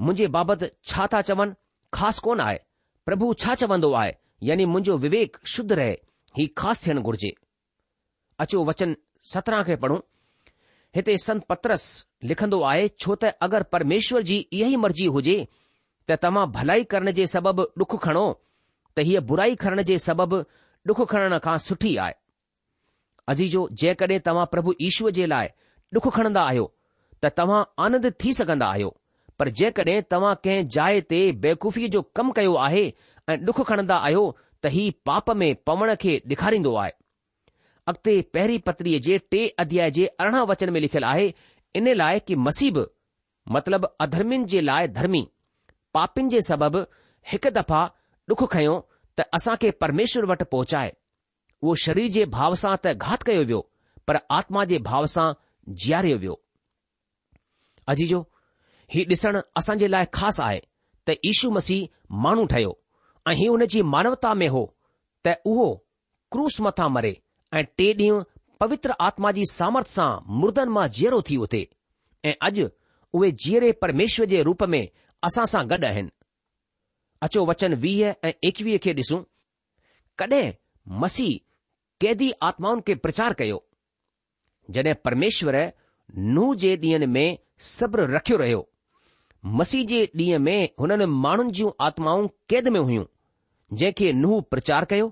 मुंहिंजे 0.00 0.26
बाबति 0.36 0.66
छा 0.90 1.06
था 1.14 1.20
चवनि 1.30 1.52
ख़ासि 1.94 2.20
कोन 2.24 2.40
आए 2.40 2.60
प्रभु 3.06 3.32
छा 3.42 3.54
चवंदो 3.62 3.92
आहे 4.00 4.14
यानी 4.50 4.64
मुंजो 4.74 4.96
विवेक 5.04 5.36
शुद्ध 5.54 5.72
रहे 5.72 5.90
ही 6.38 6.46
ख़ासि 6.58 6.86
थियण 6.86 7.00
घुर्जे 7.00 7.32
अचो 8.44 8.64
वचन 8.64 8.96
सत्रहं 9.32 9.62
खे 9.64 9.76
पढ़ूं 9.82 9.98
हिते 10.96 11.16
संत 11.22 11.44
पत्रस 11.48 11.84
लिखंदो 12.30 12.60
आहे 12.70 12.88
छो 13.02 13.14
त 13.24 13.32
अगरि 13.48 13.64
परमेश्वर 13.74 14.22
जी 14.30 14.36
इहा 14.52 14.68
ई 14.68 14.76
मर्ज़ी 14.84 15.06
हुजे 15.16 15.36
त 16.08 16.18
तव्हां 16.22 16.46
भलाई 16.56 16.84
करण 16.94 17.12
जे 17.20 17.26
सबबि 17.34 17.64
डुख 17.82 17.96
खणो 18.06 18.24
त 18.96 19.04
हीअ 19.10 19.20
बुराई 19.32 19.54
खणण 19.66 19.82
जे 19.92 19.98
सबबि 20.08 20.42
डुख 20.92 21.04
खणण 21.12 21.38
खां 21.48 21.56
सुठी 21.68 21.96
आहे 22.06 22.14
अजीजो 23.30 23.60
जेकॾहिं 23.80 24.18
तव्हां 24.26 24.44
प्रभु 24.52 24.72
ईश्वर 24.84 25.10
जे 25.16 25.26
लाइ 25.32 25.48
डुख 25.96 26.06
खणंदा 26.14 26.40
आहियो 26.52 26.62
त 27.24 27.28
तव्हां 27.40 27.58
आनंद 27.84 28.06
थी 28.22 28.32
सघंदा 28.38 28.66
आहियो 28.76 28.88
पर 29.38 29.48
जेकॾहिं 29.60 29.98
तव्हां 30.14 30.32
कंहिं 30.46 30.66
जाइ 30.76 31.00
ते 31.12 31.20
बेवूफ़ीअ 31.44 31.88
जो 31.96 32.02
कमु 32.20 32.32
कयो 32.38 32.54
आहे 32.66 32.82
ऐं 33.28 33.36
डुख 33.50 33.60
खणंदा 33.68 33.96
आहियो 34.08 34.24
त 34.64 34.72
ही 34.78 34.84
पाप 35.10 35.30
में 35.42 35.48
पवण 35.70 35.94
खे 36.04 36.16
ॾेखारींदो 36.32 36.72
आहे 36.84 36.92
अॻिते 37.92 38.16
पहिरीं 38.36 38.58
पत्रीअ 38.70 39.00
जे 39.08 39.18
टे 39.32 39.44
अध्याय 39.64 39.90
जे 39.98 40.06
अरिड़हं 40.24 40.46
वचन 40.52 40.72
में 40.76 40.80
लिखियलु 40.86 41.06
आहे 41.14 41.30
इन 41.82 41.92
लाइ 42.02 42.20
कि 42.26 42.36
मसीब 42.48 42.84
मतिलब 43.58 43.88
अधर्मियुनि 44.06 44.50
जे 44.54 44.60
लाइ 44.70 44.88
धर्मी 45.00 45.22
पापीनि 45.98 46.30
जे 46.36 46.42
सबबि 46.50 46.84
हिकु 47.34 47.54
दफ़ा 47.60 47.82
डुख 48.32 48.44
खयो 48.56 48.74
त 49.20 49.30
असां 49.40 49.56
खे 49.64 49.70
परमेश्वर 49.84 50.26
वटि 50.32 50.44
पहुचाए 50.56 50.90
उहो 51.62 51.74
शरीर 51.84 52.08
जे 52.16 52.24
भाव 52.34 52.54
सां 52.60 52.74
त 52.84 52.92
घात 53.06 53.22
कयो 53.28 53.42
वियो 53.48 53.58
पर 54.10 54.18
आत्मा 54.38 54.64
जे 54.68 54.78
भाव 54.88 55.06
सां 55.14 55.26
जीआरियो 55.84 56.16
वियो 56.22 56.36
अजीजो 57.94 58.26
ॾिसण 58.98 59.36
असां 59.58 59.74
जे 59.80 59.88
लाइ 59.90 60.04
ख़ासि 60.18 60.42
आहे 60.44 60.60
त 61.08 61.14
ईशू 61.32 61.50
मसीह 61.56 61.88
माण्हू 62.22 62.44
ठहियो 62.52 62.70
ऐं 63.28 63.34
हीउ 63.40 63.52
हुन 63.56 63.64
जी 63.74 63.82
मानवता 63.94 64.32
में 64.40 64.46
हो 64.54 64.62
त 65.26 65.34
उहो 65.50 65.66
क्रूस 66.36 66.56
मथां 66.66 66.88
मरे 66.96 67.12
ऐं 67.58 67.62
टे 67.80 67.86
ॾींहं 68.00 68.24
पवित्र 68.64 68.94
आत्मा 69.08 69.30
जी 69.36 69.44
सामर्थ 69.50 69.88
सां 69.98 70.08
मुर्दनि 70.40 70.74
मां 70.78 70.86
जीअरो 70.96 71.20
थी 71.30 71.36
उथे 71.46 71.62
ऐं 72.30 72.34
अॼु 72.48 72.66
उहे 73.20 73.30
जीअरे 73.44 73.70
परमेश्वर 73.84 74.26
जे 74.34 74.42
रूप 74.50 74.62
में 74.76 74.82
असां 75.30 75.44
सां 75.54 75.64
गॾु 75.74 75.86
आहिनि 75.92 76.12
अचो 77.28 77.46
वचन 77.52 77.74
वीह 77.86 78.14
ऐं 78.24 78.32
एकवीह 78.52 78.78
खे 78.88 78.92
ॾिसूं 79.02 79.22
कॾहिं 80.24 80.44
मसीह 81.04 81.32
કેદી 82.02 82.32
આત્માઓં 82.46 82.80
કે 82.88 82.92
પ્રચાર 83.04 83.32
કયો 83.38 83.60
જને 84.74 84.92
પરમેશ્વર 85.04 85.56
નુજેદિયન 86.36 87.04
મે 87.16 87.24
صبر 87.72 88.00
રખ્યો 88.16 88.38
રયો 88.42 88.62
મસીજે 89.58 90.00
ડીએ 90.14 90.38
મે 90.46 90.56
હનન 90.80 91.02
માણનજી 91.24 91.74
આત્માઓં 91.86 92.28
કેદ 92.50 92.66
મે 92.72 92.78
હુયુ 92.86 93.04
જેકે 93.82 94.06
નુહ 94.22 94.40
પ્રચાર 94.52 94.84
કયો 94.90 95.08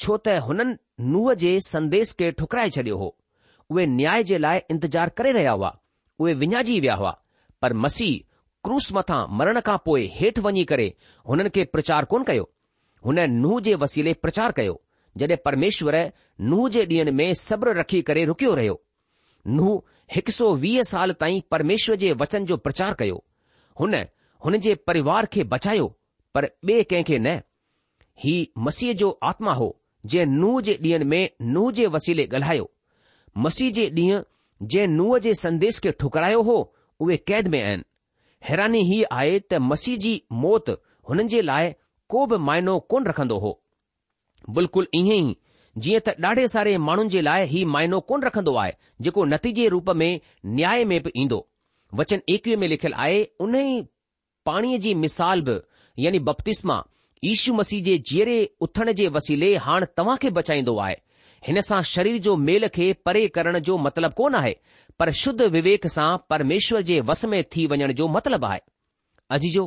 છોતે 0.00 0.34
હનન 0.46 0.70
નુવજે 1.12 1.52
સંદેશ 1.68 2.12
કે 2.18 2.26
ઠુકરાઈ 2.38 2.72
ચડ્યો 2.76 2.98
હો 3.02 3.08
ઓએ 3.72 3.84
ન્યાય 3.98 4.24
જે 4.28 4.36
લાય 4.44 4.64
ઇંતજાર 4.72 5.10
કરે 5.18 5.30
રયા 5.38 5.58
હવા 5.60 5.74
ઓએ 6.22 6.32
વિનાજી 6.40 6.80
વ્યા 6.86 7.00
હવા 7.02 7.16
પર 7.60 7.72
મસી 7.84 8.24
ક્રોસ 8.64 8.86
મથા 8.96 9.28
મરણ 9.36 9.60
કા 9.68 9.78
પોય 9.86 10.08
હેઠ 10.18 10.40
વણી 10.44 10.66
કરે 10.72 10.86
હનન 11.28 11.50
કે 11.54 11.68
પ્રચાર 11.74 12.04
કોન 12.10 12.24
કયો 12.28 12.48
હને 13.06 13.24
નુજે 13.42 13.72
વસીલે 13.80 14.16
પ્રચાર 14.24 14.52
કયો 14.58 14.78
जॾहिं 15.18 15.36
परमेश्वर 15.44 15.96
नुंहुं 16.48 16.68
जे 16.74 16.84
ॾींहनि 16.86 17.10
में 17.20 17.32
सब्र 17.42 17.74
रखी 17.78 18.00
करे 18.10 18.24
रुकियो 18.30 18.54
रहियो 18.60 18.80
नुंहुं 19.54 19.78
हिकु 20.14 20.32
सौ 20.32 20.50
वीह 20.64 20.82
साल 20.92 21.12
ताईं 21.22 21.40
परमेश्वर 21.50 21.96
जे 22.02 22.12
वचन 22.22 22.44
जो 22.50 22.56
प्रचार 22.66 22.94
कयो 23.00 23.22
हुन 23.80 23.94
हुन 24.44 24.58
जे 24.66 24.74
परिवार 24.90 25.26
खे 25.36 25.44
बचायो 25.54 25.86
पर 26.34 26.44
ॿिए 26.68 26.82
कंहिंखे 26.92 27.36
ही 28.24 28.36
मसीह 28.68 28.92
जो 29.02 29.10
आत्मा 29.32 29.52
हो 29.62 29.68
जे 30.12 30.24
नुंहुं 30.38 30.60
जे 30.68 30.76
ॾींहनि 30.82 31.04
में 31.12 31.28
नुंहुं 31.52 31.72
जे 31.78 31.86
वसीले 31.96 32.24
ॻाल्हायो 32.34 32.68
मसीह 33.46 33.70
जे 33.78 33.88
ॾींहुं 34.00 34.22
जंहिं 34.74 34.88
नुंहं 34.96 35.18
जे 35.26 35.34
संदेश 35.44 35.78
खे 35.86 35.90
ठुकरायो 36.02 36.42
हो 36.50 36.56
उहे 37.06 37.16
कैद 37.30 37.48
में 37.54 37.60
आहिनि 37.62 37.84
हैरानी 38.48 38.80
हीअ 38.92 39.06
आहे 39.18 39.38
त 39.52 39.60
मसीह 39.72 39.96
जी 40.04 40.12
मौत 40.44 40.70
हुननि 41.08 41.28
जे 41.34 41.40
लाइ 41.50 41.72
को 42.14 42.26
बि 42.32 42.36
मायनो 42.50 42.78
कोन 42.92 43.04
रखंदो 43.12 43.38
हो 43.46 43.50
बिल्कुलु 44.56 44.86
ईअं 44.98 45.16
ई 45.30 45.34
जीअं 45.84 46.00
त 46.06 46.12
ॾाढे 46.24 46.46
सारे 46.54 46.76
माण्हुनि 46.86 47.08
जे 47.14 47.20
लाइ 47.24 47.44
हीउ 47.52 47.68
माइनो 47.72 47.98
कोन 48.08 48.22
रखंदो 48.22 48.54
आहे 48.62 48.72
जेको 49.04 49.24
नतीजे 49.32 49.66
रूप 49.74 49.90
में 50.00 50.10
न्याय 50.58 50.84
में 50.92 51.00
बि 51.02 51.10
ईंदो 51.22 51.40
वचन 52.00 52.20
एकवीह 52.34 52.56
में 52.60 52.66
लिखियलु 52.68 52.96
आहे 53.04 53.20
उन 53.44 53.54
ई 53.60 53.74
पाणीअ 54.48 54.78
जी 54.84 54.94
मिसाल 55.04 55.40
बि 55.48 55.58
यानी 56.04 56.18
बप्तिस्मा 56.30 56.76
ईशू 57.32 57.54
मसीह 57.60 57.82
जे 57.88 57.96
जीअरे 58.10 58.38
उथण 58.66 58.92
जे 59.02 59.08
वसीले 59.18 59.54
हाणे 59.66 59.86
तव्हां 59.98 60.16
खे 60.22 60.30
बचाईंदो 60.40 60.76
आहे 60.86 60.94
हिन 61.46 61.60
सां 61.68 61.80
शरीर 61.94 62.16
जो 62.26 62.36
मेल 62.48 62.68
खे 62.76 62.92
परे 63.06 63.26
करण 63.38 63.58
जो 63.68 63.76
मतिलबु 63.86 64.14
कोन 64.22 64.34
आहे 64.34 64.54
पर 64.98 65.10
शुद्ध 65.22 65.40
विवेक 65.56 65.86
सां 65.96 66.08
परमेश्वर 66.30 66.82
जे 66.90 67.00
वस 67.10 67.24
में 67.34 67.42
थी 67.56 67.66
वञण 67.74 67.92
जो 68.00 68.08
मतिलबु 68.16 68.46
आहे 68.46 68.60
अजीजो 69.38 69.64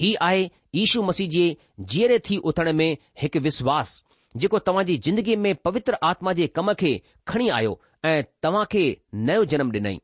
हीउ 0.00 0.14
आहे 0.28 0.48
ईशू 0.84 1.02
मसीह 1.10 1.28
जे 1.36 1.46
जीअरे 1.92 2.18
थी 2.30 2.36
उथण 2.52 2.72
में 2.80 2.88
हिकु 3.22 3.38
विश्वासु 3.48 4.03
जेको 4.42 4.58
तव्हां 4.66 4.84
जी 4.86 4.96
ज़िंदगीअ 5.06 5.38
में 5.38 5.54
पवित्र 5.66 5.96
आत्मा 6.06 6.32
जे 6.38 6.46
कम 6.58 6.72
खे 6.78 6.92
खणी 7.28 7.48
आयो 7.58 7.78
ऐं 8.12 8.22
तव्हां 8.42 8.64
खे 8.72 8.80
नयो 9.28 9.44
जनमु 9.52 9.72
ॾिनई 9.76 10.00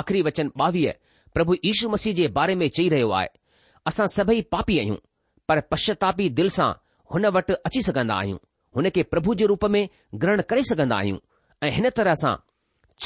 आख़िरी 0.00 0.20
वचन 0.26 0.50
ॿावीह 0.64 0.92
प्रभु 1.34 1.54
ईशू 1.70 1.88
मसीह 1.94 2.14
जे 2.18 2.28
बारे 2.38 2.54
में 2.60 2.68
चई 2.76 2.88
रहियो 2.92 3.08
आहे 3.20 3.28
असां 3.90 4.06
सभई 4.14 4.40
पापी 4.56 4.78
आहियूं 4.78 4.96
पर 5.48 5.60
पश्चातापी 5.74 6.28
दिलि 6.38 6.50
सां 6.58 6.70
हुन 7.14 7.26
वटि 7.38 7.54
अची 7.66 7.82
सघंदा 7.88 8.14
आहियूं 8.22 8.38
हुन 8.76 8.88
खे 8.96 9.02
प्रभु 9.14 9.34
जे 9.40 9.46
रूप 9.52 9.64
में 9.76 9.82
ग्रहण 10.24 10.42
करे 10.52 10.62
सघंदा 10.72 10.96
आहियूं 10.96 11.18
ऐं 11.66 11.70
हिन 11.78 11.90
तरह 11.96 12.14
सां 12.22 12.34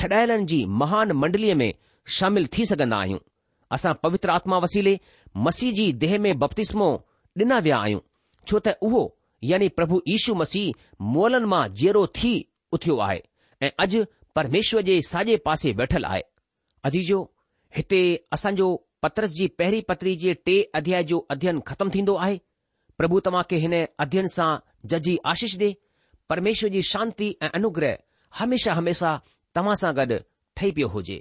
छॾायलनि 0.00 0.44
जी 0.52 0.64
महान 0.82 1.12
मंडलीअ 1.22 1.54
में 1.62 1.72
शामिल 2.18 2.48
थी 2.56 2.64
सघंदा 2.74 2.96
आहियूं 3.06 3.18
असां 3.78 3.94
पवित्र 4.02 4.30
आत्मा 4.38 4.58
वसीले 4.68 4.98
मसीह 5.48 5.72
जी 5.80 5.92
देह 6.04 6.18
में 6.26 6.32
बपतिस्मो 6.44 6.90
ॾिना 7.42 7.58
विया 7.68 7.78
आहियूं 7.86 8.00
छो 8.50 8.58
त 8.68 8.78
उहो 8.90 9.04
यानी 9.50 9.68
प्रभु 9.78 10.00
ईशू 10.14 10.34
मसीह 10.34 10.96
मोलन 11.16 11.44
मां 11.52 11.62
जेरो 11.80 12.06
थी 12.18 12.32
उथियो 12.76 12.96
आहे 13.08 13.20
ऐं 13.66 13.70
अॼु 13.84 14.00
परमेश्वर 14.38 14.82
जे 14.88 14.94
साॼे 15.10 15.36
पासे 15.48 15.72
वेठलु 15.80 16.08
आहे 16.14 16.20
अजीजो 16.88 17.18
हिते 17.76 18.00
असांजो 18.36 18.68
पत्रस 19.02 19.30
जी 19.38 19.46
पहिरीं 19.60 19.82
पतरी 19.90 20.14
जे 20.24 20.34
टे 20.46 20.56
अध्याय 20.80 21.04
जो 21.10 21.18
अध्ययन 21.34 21.60
ख़तमु 21.68 21.90
थींदो 21.96 22.14
आहे 22.24 22.38
प्रभु 23.00 23.20
तव्हां 23.28 23.42
खे 23.50 23.56
हिन 23.66 23.74
अध्यन 24.06 24.26
सां 24.36 24.50
जजी 24.94 25.16
आशीष 25.34 25.56
ॾे 25.60 25.72
परमेश्वर 26.32 26.70
जी 26.76 26.82
शांति 26.92 27.30
ऐं 27.42 27.48
अनुग्रह 27.60 27.96
हमेशा 28.40 28.72
हमेशा 28.80 29.12
तव्हां 29.58 29.76
सां 29.84 29.92
गॾु 30.00 30.18
ठही 30.58 30.70
पियो 30.78 30.88
हुजे 30.96 31.20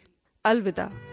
अलविदा 0.45 1.10